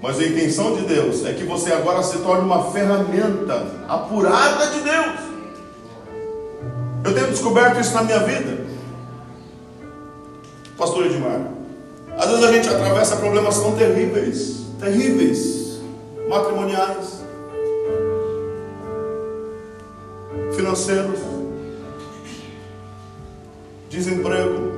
Mas 0.00 0.18
a 0.18 0.24
intenção 0.24 0.74
de 0.74 0.82
Deus 0.82 1.24
é 1.24 1.32
que 1.34 1.44
você 1.44 1.72
agora 1.72 2.02
se 2.02 2.18
torne 2.18 2.42
uma 2.42 2.72
ferramenta 2.72 3.66
apurada 3.86 4.66
de 4.68 4.80
Deus. 4.80 5.20
Eu 7.04 7.14
tenho 7.14 7.28
descoberto 7.28 7.78
isso 7.78 7.94
na 7.94 8.02
minha 8.02 8.20
vida. 8.20 8.66
Pastor 10.76 11.06
Edmar, 11.06 11.40
às 12.18 12.26
vezes 12.26 12.44
a 12.44 12.52
gente 12.52 12.68
atravessa 12.68 13.16
problemas 13.16 13.58
tão 13.60 13.76
terríveis, 13.76 14.62
terríveis, 14.80 15.80
matrimoniais, 16.28 17.22
financeiros, 20.54 21.20
desemprego. 23.92 24.72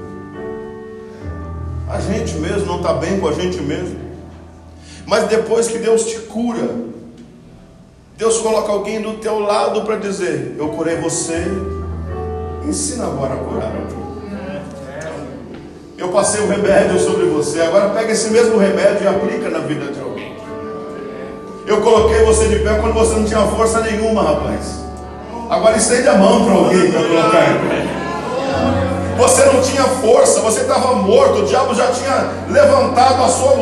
A 1.89 2.01
gente 2.01 2.35
mesmo 2.35 2.67
não 2.67 2.79
está 2.79 2.95
bem 2.95 3.21
com 3.21 3.29
a 3.29 3.33
gente 3.33 3.61
mesmo. 3.63 3.97
Mas 5.07 5.29
depois 5.29 5.69
que 5.69 5.79
Deus 5.79 6.05
te 6.05 6.19
cura, 6.19 6.69
Deus 8.19 8.39
coloca 8.39 8.73
alguém 8.73 9.01
do 9.01 9.15
teu 9.15 9.39
lado 9.39 9.83
para 9.83 9.97
dizer: 9.97 10.57
Eu 10.59 10.69
curei 10.71 10.97
você, 10.97 11.45
ensina 12.67 13.05
agora 13.05 13.35
a 13.35 13.37
curar. 13.37 13.73
Eu 15.97 16.09
passei 16.09 16.43
o 16.43 16.49
remédio 16.49 16.99
sobre 16.99 17.27
você, 17.27 17.61
agora 17.61 17.91
pega 17.91 18.13
esse 18.13 18.31
mesmo 18.31 18.59
remédio 18.59 19.05
e 19.05 19.07
aplica 19.07 19.49
na 19.49 19.61
vida 19.61 19.93
de 19.93 20.01
alguém. 20.01 20.37
Eu 21.67 21.81
coloquei 21.81 22.25
você 22.25 22.49
de 22.49 22.59
pé 22.59 22.75
quando 22.81 22.95
você 22.95 23.15
não 23.15 23.25
tinha 23.25 23.47
força 23.47 23.81
nenhuma, 23.81 24.23
rapaz. 24.23 24.83
Agora 25.49 25.77
estende 25.77 26.09
a 26.09 26.17
mão 26.17 26.45
para 26.45 26.55
alguém 26.55 26.91
para 26.91 27.01
colocar. 27.01 28.04
Você 29.25 29.45
não 29.47 29.63
tinha 29.63 29.85
força, 29.85 30.41
você 30.41 30.61
estava 30.61 30.93
morto, 30.97 31.39
o 31.39 31.47
diabo 31.47 31.75
já 31.75 31.87
tinha 31.87 32.29
levantado 32.47 33.25
a 33.25 33.29
sua, 33.29 33.55
o 33.55 33.61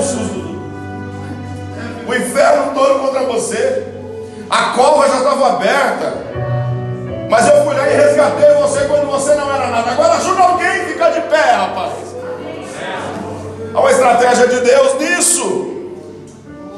inferno 2.16 2.74
todo 2.74 2.98
contra 2.98 3.22
você, 3.26 3.86
a 4.50 4.72
cova 4.76 5.08
já 5.08 5.18
estava 5.18 5.50
aberta, 5.50 6.14
mas 7.30 7.46
eu 7.46 7.64
fui 7.64 7.76
lá 7.76 7.88
e 7.88 7.94
resgatei 7.94 8.54
você 8.54 8.80
quando 8.86 9.08
você 9.08 9.36
não 9.36 9.54
era 9.54 9.68
nada. 9.68 9.92
Agora 9.92 10.14
ajuda 10.14 10.42
alguém 10.42 10.66
a 10.66 10.84
ficar 10.86 11.10
de 11.10 11.20
pé, 11.20 11.52
rapaz. 11.52 11.92
Há 13.72 13.80
uma 13.80 13.92
estratégia 13.92 14.48
de 14.48 14.60
Deus 14.62 14.98
nisso. 14.98 15.76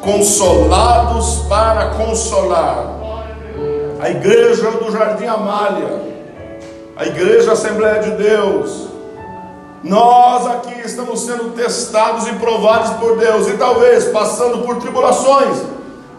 Consolados 0.02 1.36
para 1.48 1.86
consolar. 1.86 2.84
A 3.98 4.10
igreja 4.10 4.70
do 4.72 4.92
Jardim 4.92 5.24
Amália, 5.24 6.13
a 6.96 7.06
igreja 7.06 7.52
Assembleia 7.52 8.00
de 8.00 8.10
Deus, 8.12 8.88
nós 9.82 10.46
aqui 10.46 10.80
estamos 10.84 11.20
sendo 11.20 11.50
testados 11.50 12.26
e 12.28 12.32
provados 12.34 12.90
por 12.98 13.18
Deus, 13.18 13.48
e 13.48 13.54
talvez 13.54 14.04
passando 14.06 14.64
por 14.64 14.76
tribulações, 14.76 15.58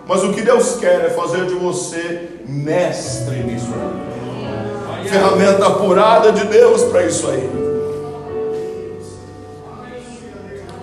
mas 0.08 0.24
o 0.24 0.34
que 0.34 0.42
Deus 0.42 0.78
quer 0.80 1.06
é 1.06 1.10
fazer 1.10 1.46
de 1.46 1.56
você 1.56 2.42
mestre 2.46 3.38
nisso 3.44 3.68
aí. 3.74 5.10
Ferramenta 5.10 5.68
apurada 5.68 6.32
de 6.32 6.46
Deus 6.46 6.84
para 6.84 7.04
isso 7.04 7.28
aí. 7.30 7.50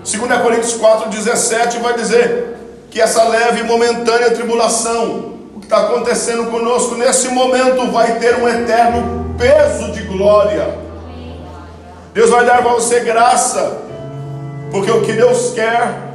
2 0.04 0.42
Coríntios 0.42 0.78
4,17 0.78 1.80
vai 1.80 1.94
dizer 1.94 2.56
que 2.90 3.00
essa 3.00 3.24
leve 3.24 3.60
e 3.60 3.64
momentânea 3.64 4.30
tribulação, 4.30 5.34
o 5.54 5.60
que 5.60 5.66
está 5.66 5.78
acontecendo 5.78 6.50
conosco 6.50 6.94
nesse 6.94 7.28
momento, 7.28 7.90
vai 7.90 8.18
ter 8.18 8.36
um 8.36 8.48
eterno 8.48 9.31
peso 9.42 9.90
de 9.90 10.02
glória. 10.04 10.78
Deus 12.14 12.30
vai 12.30 12.46
dar 12.46 12.62
para 12.62 12.74
você 12.74 13.00
graça, 13.00 13.82
porque 14.70 14.90
o 14.90 15.02
que 15.02 15.12
Deus 15.12 15.52
quer, 15.52 16.12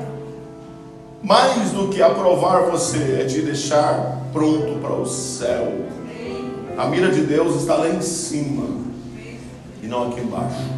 mais 1.21 1.71
do 1.71 1.89
que 1.89 2.01
aprovar 2.01 2.61
você, 2.61 3.19
é 3.21 3.25
te 3.25 3.41
deixar 3.41 4.21
pronto 4.31 4.79
para 4.79 4.93
o 4.93 5.05
céu. 5.05 5.73
A 6.77 6.85
mira 6.85 7.11
de 7.11 7.21
Deus 7.21 7.55
está 7.55 7.75
lá 7.75 7.89
em 7.89 8.01
cima 8.01 8.65
e 9.83 9.87
não 9.87 10.07
aqui 10.07 10.21
embaixo. 10.21 10.77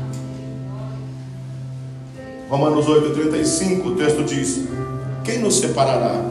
Romanos 2.50 2.88
8,35, 2.88 3.86
o 3.86 3.96
texto 3.96 4.24
diz: 4.24 4.62
Quem 5.24 5.38
nos 5.38 5.60
separará 5.60 6.24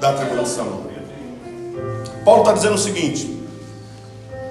da 0.00 0.12
tribulação? 0.14 0.88
Paulo 2.24 2.40
está 2.40 2.52
dizendo 2.54 2.74
o 2.74 2.78
seguinte: 2.78 3.37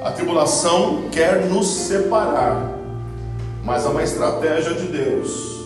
a 0.07 0.11
tribulação 0.11 1.09
quer 1.11 1.47
nos 1.47 1.67
separar, 1.67 2.71
mas 3.65 3.85
há 3.85 3.89
uma 3.89 4.01
estratégia 4.01 4.73
de 4.73 4.87
Deus. 4.87 5.65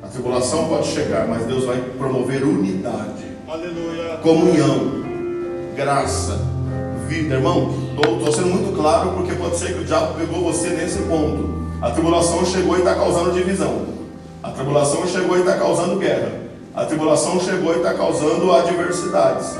A 0.00 0.06
tribulação 0.06 0.68
pode 0.68 0.86
chegar, 0.86 1.26
mas 1.26 1.44
Deus 1.44 1.64
vai 1.64 1.80
promover 1.98 2.44
unidade, 2.44 3.24
Aleluia. 3.48 4.18
comunhão, 4.22 5.02
graça, 5.74 6.38
vida. 7.08 7.34
Irmão, 7.34 7.74
estou 7.98 8.32
sendo 8.32 8.46
muito 8.46 8.76
claro 8.76 9.10
porque 9.16 9.34
pode 9.34 9.56
ser 9.56 9.74
que 9.74 9.80
o 9.80 9.84
diabo 9.84 10.14
pegou 10.14 10.44
você 10.44 10.68
nesse 10.68 10.98
ponto. 10.98 11.52
A 11.82 11.90
tribulação 11.90 12.46
chegou 12.46 12.76
e 12.76 12.78
está 12.78 12.94
causando 12.94 13.32
divisão. 13.32 13.86
A 14.40 14.50
tribulação 14.50 15.04
chegou 15.08 15.36
e 15.36 15.40
está 15.40 15.56
causando 15.56 15.98
guerra. 15.98 16.30
A 16.72 16.84
tribulação 16.84 17.40
chegou 17.40 17.74
e 17.74 17.78
está 17.78 17.92
causando 17.94 18.52
adversidades, 18.52 19.56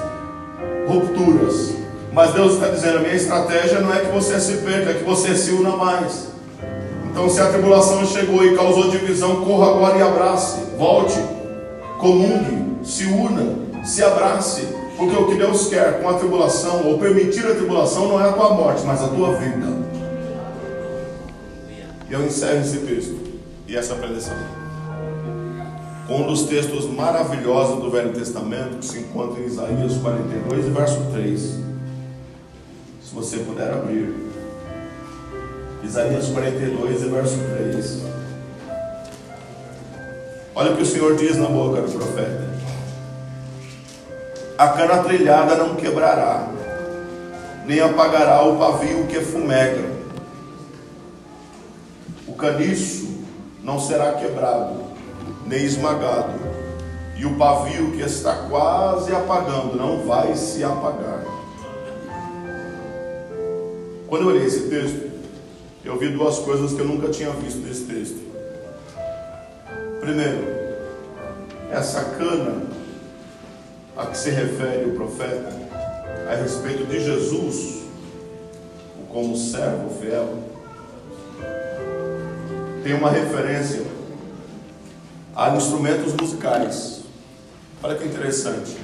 rupturas. 0.86 1.82
Mas 2.14 2.32
Deus 2.32 2.54
está 2.54 2.68
dizendo: 2.68 2.98
a 2.98 3.00
minha 3.00 3.14
estratégia 3.14 3.80
não 3.80 3.92
é 3.92 4.00
que 4.00 4.12
você 4.12 4.40
se 4.40 4.58
perca, 4.58 4.90
é 4.90 4.94
que 4.94 5.04
você 5.04 5.34
se 5.34 5.50
una 5.50 5.76
mais. 5.76 6.28
Então, 7.10 7.28
se 7.28 7.40
a 7.40 7.46
tribulação 7.46 8.04
chegou 8.06 8.44
e 8.44 8.56
causou 8.56 8.90
divisão, 8.90 9.44
corra 9.44 9.70
agora 9.70 9.98
e 9.98 10.02
abrace, 10.02 10.60
volte, 10.76 11.18
comungue, 11.98 12.84
se 12.84 13.04
una, 13.04 13.84
se 13.84 14.02
abrace, 14.02 14.66
porque 14.96 15.14
o 15.14 15.26
que 15.26 15.36
Deus 15.36 15.68
quer 15.68 16.00
com 16.00 16.08
a 16.08 16.14
tribulação, 16.14 16.86
ou 16.86 16.98
permitir 16.98 17.46
a 17.46 17.54
tribulação, 17.54 18.08
não 18.08 18.20
é 18.20 18.28
a 18.28 18.32
tua 18.32 18.54
morte, 18.54 18.82
mas 18.84 19.02
a 19.02 19.08
tua 19.08 19.32
vida. 19.36 19.66
E 22.10 22.12
eu 22.12 22.24
encerro 22.24 22.60
esse 22.60 22.78
texto 22.78 23.16
e 23.68 23.76
essa 23.76 23.94
preleção 23.94 24.34
com 26.06 26.20
um 26.20 26.26
dos 26.26 26.42
textos 26.42 26.86
maravilhosos 26.86 27.82
do 27.82 27.90
Velho 27.90 28.12
Testamento 28.12 28.76
que 28.78 28.84
se 28.84 28.98
encontra 28.98 29.40
em 29.40 29.46
Isaías 29.46 29.94
42, 29.94 30.66
verso 30.66 31.00
3. 31.12 31.73
Você 33.14 33.38
puder 33.38 33.72
abrir. 33.72 34.12
Isaías 35.84 36.26
42, 36.28 37.02
verso 37.02 37.38
3. 37.72 38.02
Olha 40.52 40.72
o 40.72 40.76
que 40.76 40.82
o 40.82 40.86
Senhor 40.86 41.14
diz 41.16 41.36
na 41.36 41.46
boca 41.46 41.82
do 41.82 41.92
profeta: 41.92 42.44
A 44.58 44.68
cana 44.68 45.02
trilhada 45.02 45.54
não 45.54 45.76
quebrará, 45.76 46.48
nem 47.66 47.80
apagará 47.80 48.42
o 48.42 48.56
pavio 48.56 49.06
que 49.06 49.20
fumega. 49.20 49.94
O 52.26 52.34
caniço 52.34 53.24
não 53.62 53.78
será 53.78 54.12
quebrado, 54.14 54.74
nem 55.46 55.64
esmagado, 55.64 56.34
e 57.16 57.24
o 57.24 57.36
pavio 57.36 57.92
que 57.92 58.02
está 58.02 58.34
quase 58.48 59.14
apagando 59.14 59.76
não 59.76 60.04
vai 60.04 60.34
se 60.34 60.64
apagar. 60.64 61.23
Quando 64.14 64.30
eu 64.30 64.36
olhei 64.36 64.46
esse 64.46 64.68
texto, 64.68 65.10
eu 65.84 65.98
vi 65.98 66.08
duas 66.10 66.38
coisas 66.38 66.72
que 66.72 66.78
eu 66.78 66.84
nunca 66.84 67.08
tinha 67.08 67.30
visto 67.30 67.58
nesse 67.58 67.82
texto. 67.82 68.20
Primeiro, 69.98 70.38
essa 71.68 72.04
cana 72.16 72.62
a 73.96 74.06
que 74.06 74.16
se 74.16 74.30
refere 74.30 74.84
o 74.84 74.94
profeta 74.94 75.52
a 76.30 76.34
respeito 76.36 76.86
de 76.86 77.04
Jesus 77.04 77.82
como 79.08 79.36
servo 79.36 79.90
fiel 80.00 80.44
tem 82.84 82.94
uma 82.94 83.10
referência 83.10 83.82
a 85.34 85.56
instrumentos 85.56 86.12
musicais. 86.12 87.00
Olha 87.82 87.96
que 87.96 88.06
interessante. 88.06 88.76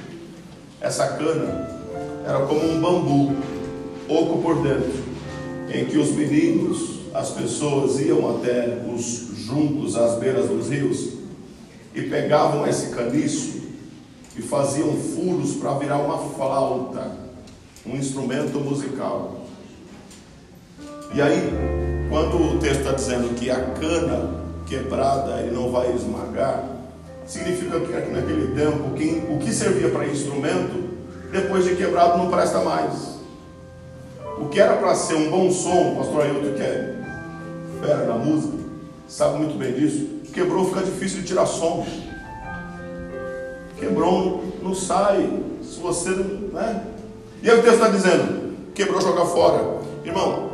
Essa 0.81 1.07
cana 1.07 1.69
era 2.27 2.45
como 2.45 2.69
um 2.69 2.81
bambu, 2.81 3.33
oco 4.09 4.41
por 4.41 4.61
dentro, 4.61 5.11
em 5.73 5.85
que 5.85 5.97
os 5.97 6.11
meninos, 6.11 6.99
as 7.13 7.31
pessoas 7.31 7.99
iam 7.99 8.37
até 8.37 8.83
os 8.93 9.31
juncos 9.45 9.95
às 9.97 10.17
beiras 10.19 10.47
dos 10.47 10.69
rios 10.69 11.13
e 11.93 12.03
pegavam 12.03 12.67
esse 12.67 12.89
caniço 12.89 13.61
e 14.37 14.41
faziam 14.41 14.93
furos 14.95 15.55
para 15.55 15.73
virar 15.77 15.97
uma 15.97 16.17
flauta, 16.17 17.11
um 17.85 17.95
instrumento 17.95 18.59
musical. 18.59 19.45
E 21.13 21.21
aí, 21.21 21.51
quando 22.09 22.55
o 22.55 22.59
texto 22.59 22.79
está 22.79 22.93
dizendo 22.93 23.35
que 23.35 23.49
a 23.49 23.59
cana 23.59 24.41
quebrada 24.65 25.41
ele 25.41 25.51
não 25.51 25.69
vai 25.69 25.93
esmagar, 25.93 26.63
significa 27.25 27.79
que 27.79 28.11
naquele 28.11 28.55
tempo 28.55 28.93
quem, 28.95 29.19
o 29.33 29.37
que 29.37 29.51
servia 29.53 29.89
para 29.89 30.07
instrumento, 30.07 30.89
depois 31.31 31.65
de 31.65 31.75
quebrado 31.75 32.17
não 32.17 32.29
presta 32.29 32.59
mais. 32.61 33.10
O 34.41 34.49
que 34.49 34.59
era 34.59 34.75
para 34.77 34.95
ser 34.95 35.15
um 35.15 35.29
bom 35.29 35.51
som, 35.51 35.93
o 35.93 35.95
pastor 35.97 36.23
Ailton 36.23 36.55
que 36.55 36.61
é 36.63 36.95
fera 37.79 38.05
da 38.05 38.15
música, 38.15 38.57
sabe 39.07 39.37
muito 39.37 39.57
bem 39.57 39.71
disso, 39.73 40.07
quebrou 40.33 40.65
fica 40.65 40.81
difícil 40.81 41.21
de 41.21 41.27
tirar 41.27 41.45
som. 41.45 41.85
Quebrou, 43.77 44.43
não 44.61 44.73
sai, 44.73 45.41
se 45.63 45.79
você, 45.79 46.09
né? 46.09 46.85
E 47.41 47.49
aí 47.49 47.59
o 47.59 47.61
texto 47.61 47.75
está 47.75 47.89
dizendo, 47.89 48.55
quebrou, 48.73 48.99
joga 48.99 49.25
fora. 49.25 49.79
Irmão, 50.03 50.51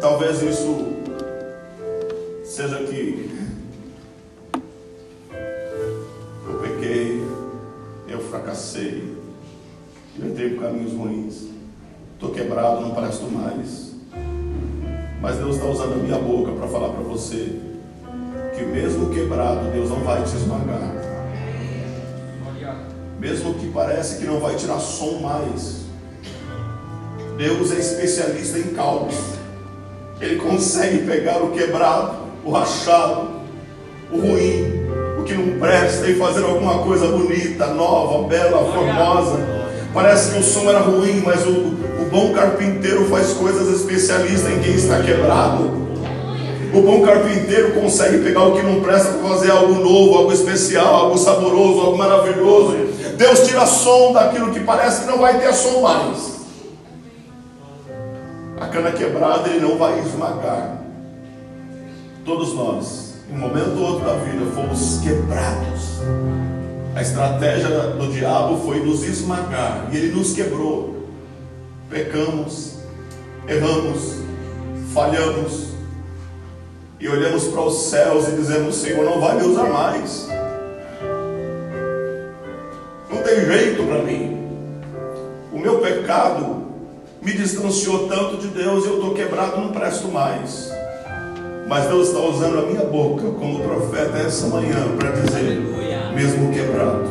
talvez 0.00 0.42
isso 0.42 0.86
seja 2.44 2.76
que 2.84 3.30
eu 6.46 6.58
pequei, 6.60 7.22
eu 8.08 8.20
fracassei, 8.20 9.16
eu 10.18 10.28
entrei 10.28 10.50
por 10.50 10.64
caminhos 10.64 10.92
ruins, 10.92 11.50
estou 12.20 12.30
quebrado, 12.32 12.82
não 12.82 12.90
presto 12.90 13.24
mais. 13.32 13.92
Mas 15.22 15.36
Deus 15.36 15.56
está 15.56 15.66
usando 15.66 15.94
a 15.94 15.96
minha 15.96 16.18
boca 16.18 16.52
para 16.52 16.68
falar 16.68 16.90
para 16.90 17.02
você 17.02 17.58
que 18.54 18.62
mesmo 18.62 19.08
quebrado, 19.08 19.70
Deus 19.72 19.88
não 19.88 20.00
vai 20.00 20.22
te 20.22 20.36
esmagar. 20.36 21.00
Mesmo 23.18 23.54
que 23.54 23.70
parece 23.70 24.18
que 24.18 24.26
não 24.26 24.38
vai 24.38 24.54
tirar 24.54 24.78
som 24.80 25.20
mais. 25.20 25.80
Deus 27.38 27.72
é 27.72 27.78
especialista 27.78 28.58
em 28.58 28.74
caldos. 28.74 29.16
Ele 30.20 30.36
consegue 30.36 31.06
pegar 31.06 31.42
o 31.42 31.52
quebrado, 31.52 32.18
o 32.44 32.50
rachado, 32.50 33.30
o 34.12 34.16
ruim, 34.16 34.64
o 35.18 35.24
que 35.24 35.32
não 35.32 35.58
presta 35.58 36.06
e 36.06 36.18
fazer 36.18 36.44
alguma 36.44 36.80
coisa 36.80 37.06
bonita, 37.06 37.68
nova, 37.68 38.28
bela, 38.28 38.70
formosa. 38.72 39.59
Parece 39.92 40.32
que 40.32 40.38
o 40.38 40.42
som 40.42 40.68
era 40.68 40.80
ruim, 40.80 41.22
mas 41.24 41.44
o, 41.46 41.50
o 41.50 42.08
bom 42.10 42.32
carpinteiro 42.32 43.06
faz 43.06 43.32
coisas 43.32 43.68
especialistas 43.80 44.50
em 44.52 44.60
quem 44.60 44.74
está 44.74 45.02
quebrado. 45.02 45.80
O 46.72 46.82
bom 46.82 47.02
carpinteiro 47.02 47.72
consegue 47.72 48.18
pegar 48.18 48.44
o 48.44 48.56
que 48.56 48.62
não 48.62 48.80
presta 48.80 49.14
para 49.14 49.28
fazer 49.28 49.50
algo 49.50 49.74
novo, 49.74 50.18
algo 50.18 50.32
especial, 50.32 50.94
algo 50.94 51.18
saboroso, 51.18 51.80
algo 51.80 51.98
maravilhoso. 51.98 52.76
Deus 53.16 53.40
tira 53.40 53.66
som 53.66 54.12
daquilo 54.12 54.52
que 54.52 54.60
parece 54.60 55.00
que 55.00 55.10
não 55.10 55.18
vai 55.18 55.40
ter 55.40 55.52
som 55.52 55.80
mais. 55.80 56.40
A 58.60 58.66
cana 58.66 58.92
quebrada 58.92 59.48
ele 59.48 59.66
não 59.66 59.76
vai 59.76 59.98
esmagar. 59.98 60.78
Todos 62.24 62.54
nós, 62.54 63.14
em 63.28 63.34
um 63.34 63.38
momento 63.38 63.76
ou 63.76 63.94
outro 63.94 64.06
da 64.06 64.14
vida, 64.14 64.46
fomos 64.54 65.00
quebrados. 65.02 66.00
A 66.94 67.02
estratégia 67.02 67.68
do 67.68 68.12
diabo 68.12 68.58
foi 68.64 68.84
nos 68.84 69.04
esmagar 69.04 69.88
e 69.92 69.96
ele 69.96 70.14
nos 70.14 70.32
quebrou. 70.32 71.08
Pecamos, 71.88 72.78
erramos, 73.46 74.16
falhamos 74.92 75.68
e 76.98 77.08
olhamos 77.08 77.44
para 77.44 77.62
os 77.62 77.82
céus 77.84 78.28
e 78.28 78.32
dizemos: 78.32 78.74
Senhor, 78.76 79.04
não 79.04 79.20
vai 79.20 79.36
me 79.36 79.44
usar 79.44 79.68
mais. 79.68 80.28
Não 83.08 83.22
tem 83.22 83.46
jeito 83.46 83.84
para 83.84 84.02
mim. 84.02 84.48
O 85.52 85.58
meu 85.58 85.78
pecado 85.78 86.64
me 87.22 87.32
distanciou 87.32 88.08
tanto 88.08 88.36
de 88.38 88.48
Deus 88.48 88.84
e 88.84 88.88
eu 88.88 88.94
estou 88.94 89.14
quebrado, 89.14 89.60
não 89.60 89.68
presto 89.72 90.08
mais. 90.08 90.79
Mas 91.70 91.84
Deus 91.84 92.08
está 92.08 92.18
usando 92.18 92.58
a 92.58 92.62
minha 92.62 92.82
boca 92.82 93.22
como 93.38 93.60
profeta 93.60 94.18
essa 94.26 94.48
manhã 94.48 94.74
para 94.98 95.12
dizer: 95.12 95.62
mesmo 96.12 96.52
quebrado, 96.52 97.04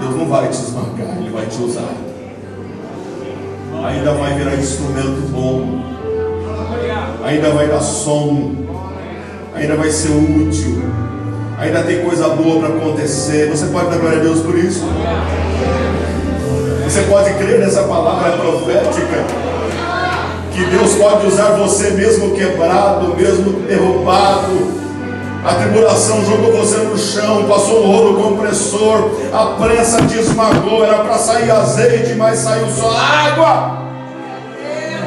Deus 0.00 0.16
não 0.16 0.24
vai 0.24 0.48
te 0.48 0.54
esmagar, 0.54 1.18
Ele 1.18 1.28
vai 1.28 1.44
te 1.44 1.60
usar. 1.62 1.94
Ainda 3.84 4.12
vai 4.14 4.32
virar 4.38 4.54
instrumento 4.54 5.30
bom, 5.30 5.82
ainda 7.22 7.50
vai 7.50 7.68
dar 7.68 7.80
som, 7.80 8.54
ainda 9.54 9.76
vai 9.76 9.90
ser 9.90 10.12
útil, 10.12 10.82
ainda 11.58 11.82
tem 11.82 12.02
coisa 12.06 12.30
boa 12.30 12.58
para 12.58 12.74
acontecer. 12.74 13.50
Você 13.50 13.66
pode 13.66 13.90
dar 13.90 13.98
glória 13.98 14.18
a 14.18 14.22
Deus 14.22 14.40
por 14.40 14.56
isso? 14.58 14.82
Você 16.84 17.02
pode 17.02 17.34
crer 17.34 17.60
nessa 17.60 17.82
palavra 17.82 18.32
profética? 18.32 19.51
Que 20.54 20.64
Deus 20.66 20.94
pode 20.94 21.26
usar 21.26 21.52
você 21.52 21.90
mesmo 21.90 22.34
quebrado, 22.34 23.14
mesmo 23.16 23.60
derrubado. 23.60 24.82
A 25.44 25.54
tribulação 25.54 26.24
jogou 26.24 26.52
você 26.52 26.76
no 26.78 26.96
chão, 26.96 27.44
passou 27.48 27.84
um 27.84 27.90
rolo 27.90 28.22
compressor, 28.22 29.10
a 29.32 29.46
prensa 29.60 30.06
te 30.06 30.18
esmagou, 30.18 30.84
era 30.84 30.98
para 31.02 31.18
sair 31.18 31.50
azeite, 31.50 32.14
mas 32.14 32.38
saiu 32.38 32.68
só 32.70 32.96
água. 32.96 33.82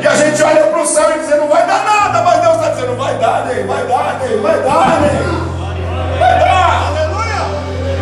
E 0.02 0.08
a 0.08 0.16
gente 0.16 0.44
olha 0.44 0.64
para 0.64 0.82
o 0.82 0.86
céu 0.86 1.10
e 1.16 1.20
diz, 1.20 1.30
não 1.40 1.48
vai 1.48 1.66
dar 1.66 1.86
nada, 1.86 2.22
mas 2.22 2.42
Deus 2.42 2.56
está 2.56 2.70
dizendo, 2.70 2.98
vai 2.98 3.18
dar, 3.18 3.46
Ney, 3.46 3.64
vai 3.64 3.88
dar, 3.88 4.20
Ney, 4.20 4.38
vai 4.40 4.62
dar, 4.62 5.02
Ney. 5.02 6.20
Vai 6.20 6.40
dar. 6.40 6.76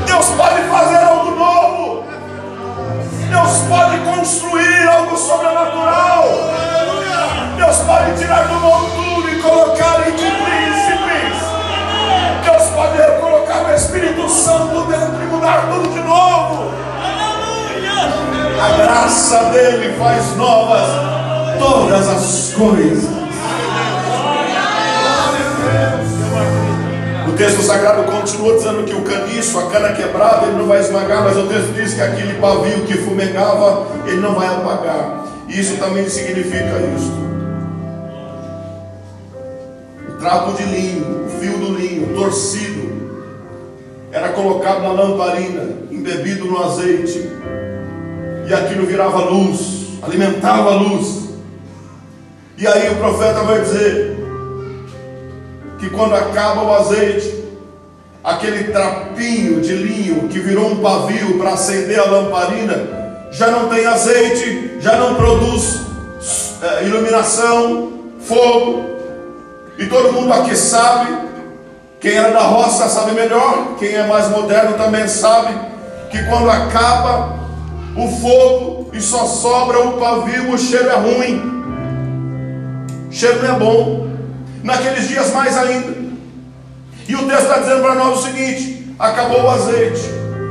Deus 0.05 0.25
pode 0.37 0.61
fazer 0.63 1.03
algo 1.03 1.31
novo. 1.31 2.03
Deus 3.29 3.57
pode 3.69 3.97
construir 3.99 4.87
algo 4.87 5.17
sobrenatural. 5.17 6.23
Deus 7.63 7.77
pode 7.77 8.17
tirar 8.17 8.45
do 8.49 8.55
monturo 8.55 9.29
e 9.29 9.41
colocar 9.41 10.05
em 10.05 10.11
príncipes. 10.11 11.39
Deus 12.43 12.69
pode 12.75 13.21
colocar 13.21 13.63
o 13.63 13.73
Espírito 13.73 14.29
Santo 14.29 14.81
dentro 14.81 15.23
e 15.23 15.25
mudar 15.27 15.69
tudo 15.71 15.87
de 15.87 16.01
novo. 16.01 16.73
A 18.61 18.77
graça 18.77 19.45
dele 19.45 19.95
faz 19.97 20.35
novas 20.35 20.89
todas 21.57 22.09
as 22.09 22.53
coisas. 22.53 23.09
O 27.25 27.31
texto 27.31 27.61
sagrado 27.61 28.03
continua 28.03 28.55
dizendo 28.55 28.83
que 28.83 28.93
o 28.93 29.03
caniço, 29.03 29.57
a 29.57 29.69
cana 29.69 29.93
quebrada, 29.93 30.47
ele 30.47 30.57
não 30.57 30.67
vai 30.67 30.81
esmagar, 30.81 31.23
mas 31.23 31.37
o 31.37 31.47
texto 31.47 31.73
diz 31.73 31.93
que 31.93 32.01
aquele 32.01 32.33
pavio 32.41 32.81
que 32.81 32.97
fumegava, 32.97 33.87
ele 34.05 34.19
não 34.19 34.35
vai 34.35 34.47
apagar. 34.47 35.23
Isso 35.47 35.77
também 35.77 36.09
significa 36.09 36.77
isto. 36.97 37.32
Trapo 40.23 40.53
de 40.53 40.63
linho, 40.63 41.25
o 41.25 41.29
fio 41.29 41.57
do 41.57 41.73
linho, 41.77 42.15
torcido, 42.15 42.93
era 44.09 44.29
colocado 44.29 44.81
na 44.81 44.93
lamparina, 44.93 45.67
embebido 45.91 46.45
no 46.45 46.63
azeite, 46.63 47.29
e 48.47 48.53
aquilo 48.53 48.85
virava 48.85 49.17
luz, 49.25 49.99
alimentava 50.01 50.71
a 50.71 50.75
luz. 50.75 51.27
E 52.57 52.65
aí 52.65 52.89
o 52.93 52.95
profeta 52.95 53.41
vai 53.41 53.59
dizer 53.63 54.15
que 55.77 55.89
quando 55.89 56.15
acaba 56.15 56.63
o 56.63 56.73
azeite, 56.73 57.43
aquele 58.23 58.71
trapinho 58.71 59.59
de 59.59 59.73
linho 59.73 60.29
que 60.29 60.39
virou 60.39 60.71
um 60.71 60.77
pavio 60.77 61.37
para 61.37 61.51
acender 61.51 61.99
a 61.99 62.09
lamparina, 62.09 63.27
já 63.29 63.51
não 63.51 63.67
tem 63.67 63.85
azeite, 63.85 64.77
já 64.79 64.95
não 64.95 65.15
produz 65.15 65.81
é, 66.61 66.85
iluminação, 66.85 67.91
fogo. 68.21 68.92
E 69.77 69.85
todo 69.87 70.13
mundo 70.13 70.31
aqui 70.31 70.55
sabe, 70.55 71.11
quem 71.99 72.13
era 72.13 72.31
da 72.31 72.41
roça 72.41 72.87
sabe 72.87 73.11
melhor, 73.11 73.75
quem 73.79 73.93
é 73.93 74.05
mais 74.05 74.29
moderno 74.29 74.77
também 74.77 75.07
sabe, 75.07 75.53
que 76.11 76.23
quando 76.25 76.49
acaba 76.49 77.39
o 77.95 78.07
fogo 78.07 78.89
e 78.93 79.01
só 79.01 79.25
sobra 79.25 79.79
o 79.79 79.93
pavio, 79.93 80.51
o 80.51 80.57
cheiro 80.57 80.89
é 80.89 80.95
ruim. 80.95 81.63
O 83.09 83.11
cheiro 83.11 83.41
não 83.41 83.55
é 83.55 83.59
bom. 83.59 84.07
Naqueles 84.63 85.07
dias 85.07 85.33
mais 85.33 85.57
ainda. 85.57 86.03
E 87.07 87.15
o 87.15 87.27
texto 87.27 87.43
está 87.43 87.57
dizendo 87.57 87.81
para 87.81 87.95
nós 87.95 88.19
o 88.19 88.23
seguinte: 88.23 88.95
acabou 88.97 89.43
o 89.43 89.49
azeite, 89.49 90.01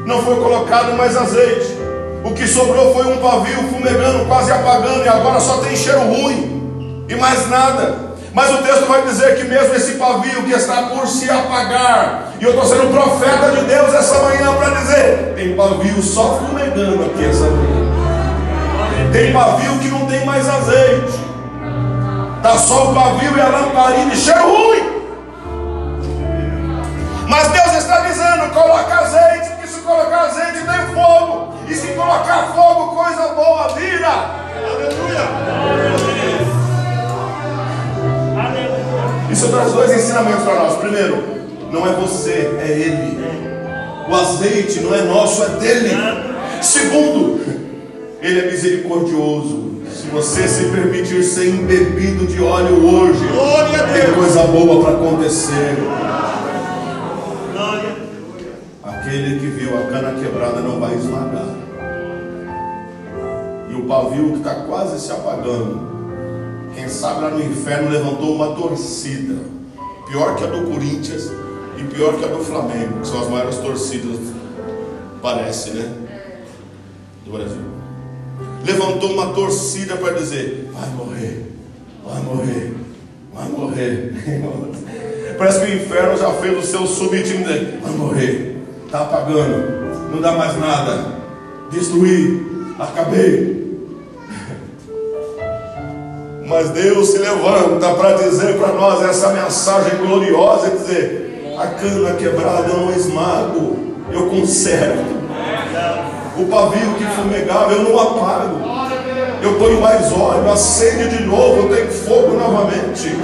não 0.07 0.23
foi 0.23 0.37
colocado 0.37 0.97
mais 0.97 1.17
azeite. 1.17 1.79
O 2.25 2.33
que 2.33 2.47
sobrou 2.47 2.95
foi 2.95 3.07
um 3.07 3.19
pavio 3.19 3.69
fumegando, 3.69 4.27
quase 4.27 4.53
apagando, 4.53 5.05
e 5.05 5.09
agora 5.09 5.41
só 5.41 5.59
tem 5.59 5.77
cheiro 5.77 6.01
ruim 6.01 7.07
e 7.09 7.15
mais 7.17 7.49
nada. 7.49 8.12
Mas 8.35 8.51
o 8.51 8.63
texto 8.63 8.87
vai 8.87 9.03
dizer 9.03 9.37
que 9.37 9.45
mesmo 9.45 9.75
esse 9.75 9.93
pavio 9.93 10.43
que 10.45 10.53
está 10.53 10.85
por 10.85 11.07
se 11.07 11.31
apagar, 11.31 12.33
e 12.41 12.45
eu 12.45 12.51
estou 12.51 12.65
sendo 12.65 12.91
profeta 12.91 13.51
de 13.51 13.65
Deus 13.67 13.95
essa 13.95 14.23
manhã 14.23 14.55
para 14.55 14.71
dizer: 14.71 15.35
tem 15.37 15.55
pavio 15.55 16.03
só 16.03 16.39
fumegando 16.39 17.05
aqui 17.05 17.27
essa 17.27 17.45
manhã. 17.45 17.83
Tem 19.13 19.33
pavio 19.33 19.79
que 19.79 19.89
não 19.89 20.07
tem 20.07 20.25
mais 20.25 20.49
azeite. 20.49 21.21
Está 22.39 22.59
só 22.59 22.91
o 22.91 22.95
pavio 22.95 23.37
e 23.37 23.41
a 23.41 23.49
lamparina 23.49 24.15
e 24.15 24.17
cheiro 24.17 24.51
ruim. 24.51 25.03
Mas 27.29 27.49
Deus 27.49 27.75
está 27.75 28.01
dizendo: 28.01 28.51
coloca 28.55 28.95
azeite, 28.95 29.51
porque 29.51 29.67
se 29.67 29.81
colocar 29.81 30.21
azeite 30.21 30.65
tem 30.65 30.95
fogo. 30.95 31.55
E 31.69 31.75
se 31.75 31.89
colocar 31.89 32.53
fogo, 32.55 32.97
coisa 32.97 33.29
boa 33.35 33.69
vira. 33.75 34.09
Aleluia. 34.57 35.82
Isso 39.33 39.49
traz 39.49 39.73
dois 39.73 39.91
ensinamentos 39.91 40.45
para 40.45 40.55
nós. 40.57 40.77
Primeiro, 40.77 41.25
não 41.73 41.87
é 41.87 41.95
você, 41.95 42.55
é 42.61 42.69
Ele. 42.71 43.19
O 44.09 44.15
azeite 44.15 44.81
não 44.81 44.95
é 44.95 45.03
nosso, 45.03 45.43
é 45.43 45.49
dele. 45.59 45.91
Segundo, 46.61 47.41
Ele 48.21 48.41
é 48.41 48.51
misericordioso. 48.51 49.73
Se 49.91 50.07
você 50.09 50.47
se 50.47 50.65
permitir 50.67 51.23
ser 51.23 51.49
embebido 51.49 52.27
de 52.27 52.43
óleo 52.43 52.85
hoje, 52.87 53.25
tem 53.93 54.13
coisa 54.15 54.43
boa 54.45 54.85
para 54.85 54.95
acontecer. 54.95 55.79
Aquele 58.85 59.41
que 59.41 59.47
viu 59.47 59.79
a 59.79 59.83
cana 59.85 60.13
quebrada 60.21 60.61
não 60.61 60.79
vai 60.79 60.95
esmagar. 60.95 61.63
e 63.71 63.75
o 63.75 63.85
pavio 63.87 64.33
que 64.33 64.39
está 64.39 64.55
quase 64.67 65.01
se 65.01 65.11
apagando. 65.11 65.92
Quem 66.75 66.89
sabe 66.89 67.21
lá 67.23 67.31
no 67.31 67.41
inferno 67.41 67.91
levantou 67.91 68.35
uma 68.35 68.55
torcida, 68.55 69.37
pior 70.09 70.37
que 70.37 70.45
a 70.45 70.47
do 70.47 70.63
Corinthians 70.71 71.31
e 71.79 71.85
pior 71.85 72.19
que 72.19 72.25
a 72.25 72.29
do 72.29 72.43
Flamengo, 72.43 73.01
que 73.01 73.09
são 73.09 73.21
as 73.21 73.29
maiores 73.29 73.57
torcidas, 73.59 74.19
parece, 75.21 75.71
né? 75.71 75.93
Do 77.25 77.33
Brasil. 77.33 77.63
Levantou 78.65 79.13
uma 79.13 79.33
torcida 79.35 79.97
para 79.97 80.13
dizer: 80.13 80.71
vai 80.73 80.89
morrer, 80.91 81.53
vai 82.05 82.23
morrer, 82.23 82.75
vai 83.35 83.49
morrer. 83.49 84.13
Parece 85.39 85.61
que 85.61 85.73
o 85.73 85.75
inferno 85.75 86.17
já 86.17 86.31
fez 86.35 86.59
o 86.59 86.63
seu 86.63 86.87
subtítulo 86.87 87.45
dizer: 87.45 87.81
vai 87.83 87.93
morrer, 87.93 88.57
está 88.87 89.01
apagando, 89.01 90.11
não 90.13 90.21
dá 90.21 90.33
mais 90.33 90.59
nada, 90.59 91.19
destruir, 91.71 92.41
acabei. 92.79 93.62
Mas 96.53 96.69
Deus 96.69 97.09
se 97.09 97.17
levanta 97.17 97.95
para 97.95 98.13
dizer 98.13 98.59
para 98.59 98.75
nós 98.75 99.03
essa 99.09 99.31
mensagem 99.31 99.97
gloriosa 99.97 100.67
e 100.67 100.71
dizer: 100.73 101.57
a 101.59 101.67
cana 101.69 102.13
quebrada 102.13 102.69
eu 102.69 102.77
não 102.77 102.93
esmago, 102.93 103.79
eu 104.13 104.27
conserto. 104.27 105.23
O 106.37 106.45
pavio 106.51 106.93
que 106.99 107.07
fumegava 107.07 107.73
eu 107.73 107.85
não 107.85 107.99
apago. 107.99 108.61
Eu 109.41 109.55
ponho 109.55 109.81
mais 109.81 110.13
óleo, 110.13 110.53
acende 110.53 111.17
de 111.17 111.25
novo, 111.25 111.63
eu 111.63 111.75
tenho 111.75 111.91
fogo 111.91 112.37
novamente. 112.37 113.17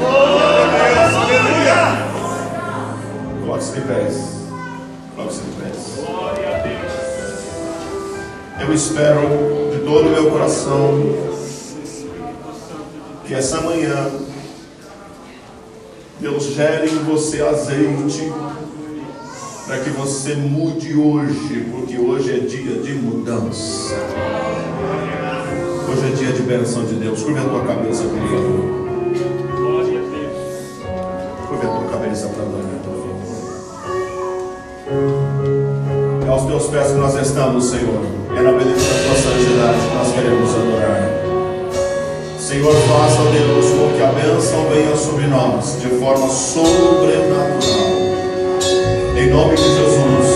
Coloque-se 3.42 3.72
de 3.72 3.80
pés. 3.82 4.38
Coloque-se 5.14 5.40
de 5.42 5.50
pés. 5.60 5.98
Eu 8.58 8.72
espero 8.72 9.20
de 9.70 9.80
todo 9.84 10.06
o 10.06 10.10
meu 10.10 10.30
coração 10.30 11.27
que 13.28 13.34
essa 13.34 13.60
manhã 13.60 14.10
Deus 16.18 16.44
gere 16.54 16.88
em 16.88 17.04
você 17.04 17.42
azeite 17.42 18.32
para 19.66 19.80
que 19.80 19.90
você 19.90 20.34
mude 20.34 20.96
hoje, 20.96 21.68
porque 21.70 21.98
hoje 21.98 22.32
é 22.32 22.38
dia 22.38 22.80
de 22.80 22.94
mudança. 22.94 23.94
Hoje 25.90 26.06
é 26.06 26.16
dia 26.16 26.32
de 26.32 26.40
bênção 26.40 26.86
de 26.86 26.94
Deus. 26.94 27.22
Curva 27.22 27.40
a 27.40 27.44
tua 27.44 27.64
cabeça, 27.66 28.04
por 28.04 28.18
favor. 28.18 28.64
Curva 31.48 31.64
a 31.64 31.68
tua 31.68 31.90
cabeça 31.90 32.28
para 32.28 32.42
adorar 32.44 32.80
tua 32.82 32.94
vida. 32.94 33.26
É 36.26 36.28
aos 36.30 36.46
teus 36.46 36.66
pés 36.68 36.92
que 36.92 36.94
nós 36.94 37.14
estamos, 37.14 37.66
Senhor. 37.66 38.06
É 38.34 38.40
na 38.40 38.52
beleza 38.52 38.80
da 38.80 39.04
tua 39.04 39.16
santidade 39.16 39.86
que 39.86 39.94
nós 39.94 40.12
queremos 40.14 40.54
adorar. 40.54 41.07
Senhor, 42.48 42.72
faça, 42.72 43.24
Deus, 43.30 43.66
com 43.72 43.92
que 43.94 44.02
a 44.02 44.06
bênção 44.06 44.64
venha 44.70 44.96
sobre 44.96 45.26
nós 45.26 45.78
de 45.82 45.88
forma 46.00 46.30
sobrenatural. 46.30 47.58
Em 49.18 49.28
nome 49.28 49.54
de 49.54 49.64
Jesus, 49.64 50.26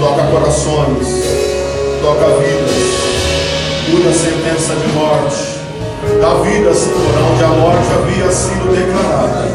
toca 0.00 0.22
corações, 0.24 1.08
toca 2.02 2.26
vidas, 2.26 2.76
cura 3.90 4.10
a 4.10 4.12
sentença 4.12 4.74
de 4.74 4.86
morte, 4.92 5.60
dá 6.20 6.34
vida, 6.42 6.74
Senhor, 6.74 7.14
onde 7.32 7.42
a 7.42 7.48
morte 7.48 7.90
havia 7.94 8.30
sido 8.30 8.70
declarada. 8.70 9.48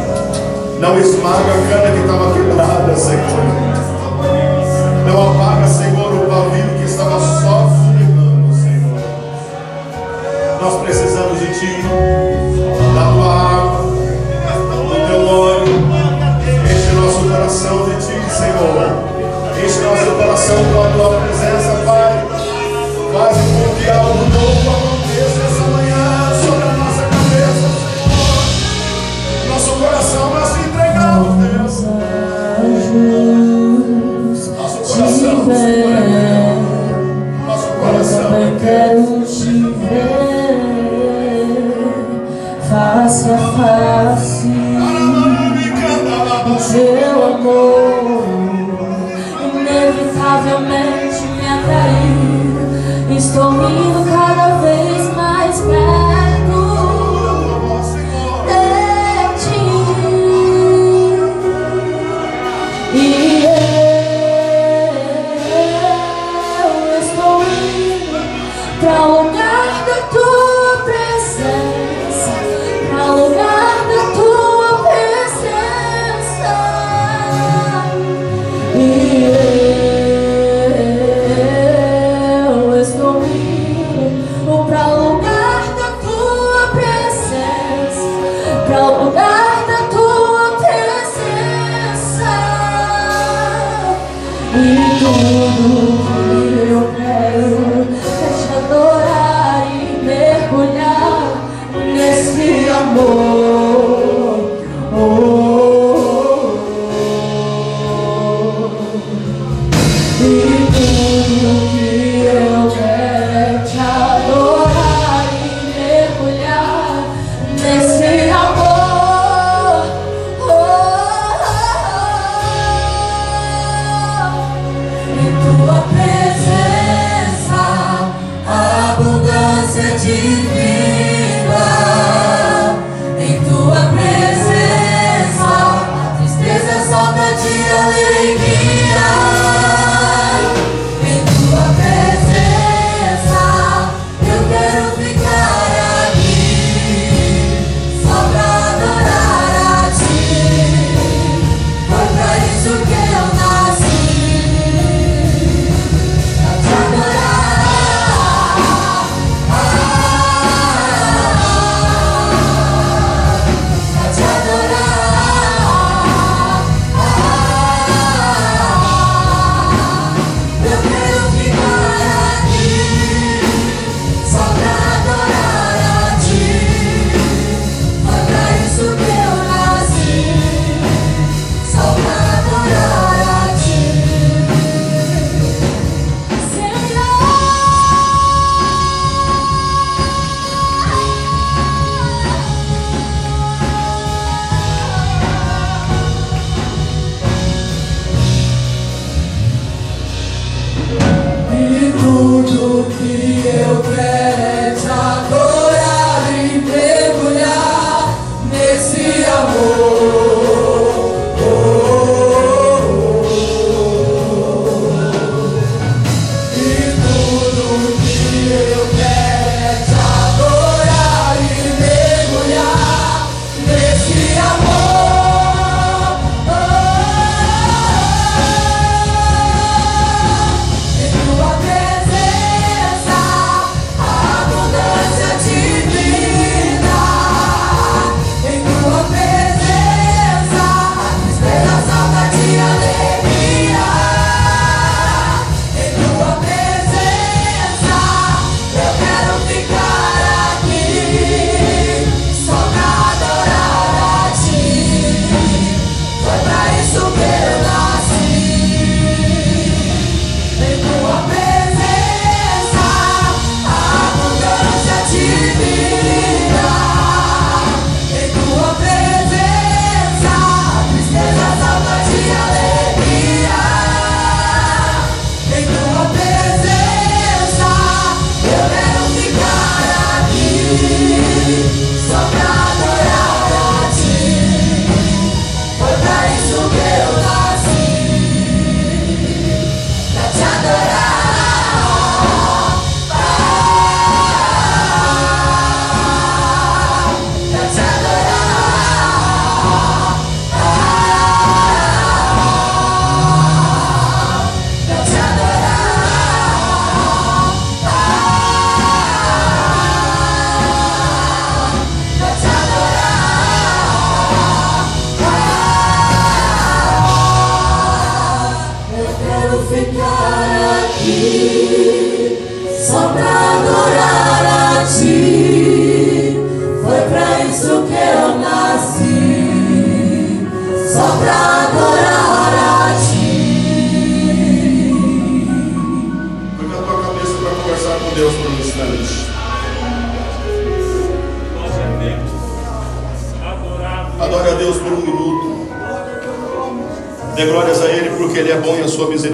Não 0.80 1.00
esmaga 1.00 1.54
a 1.54 1.62
cana 1.70 1.92
que 1.92 2.02
estava 2.02 2.34
quebrada, 2.34 2.96
Senhor. 2.96 3.46
Não 5.06 5.22
apaga, 5.34 5.49
Nós 10.62 10.82
precisamos 10.82 11.40
de 11.40 11.48
Ti, 11.58 11.82
da 12.94 13.12
Tua 13.14 13.34
água, 13.34 13.82
do 13.82 15.08
Teu 15.08 15.26
óleo. 15.26 15.74
Enche 16.66 16.92
nosso 16.96 17.30
coração 17.30 17.86
de 17.86 17.96
Ti, 17.96 18.30
Senhor. 18.30 19.10
Enche 19.64 19.80
nosso 19.80 20.12
coração 20.18 20.58
com 20.74 20.82
a 20.84 20.90
Tua 20.90 21.20
presença, 21.22 21.82
Pai. 21.86 22.28
Faz 23.14 23.38
com 23.38 23.76
que 23.76 23.90
algo 23.90 24.26
novo 24.30 24.70
aconteça 24.70 24.89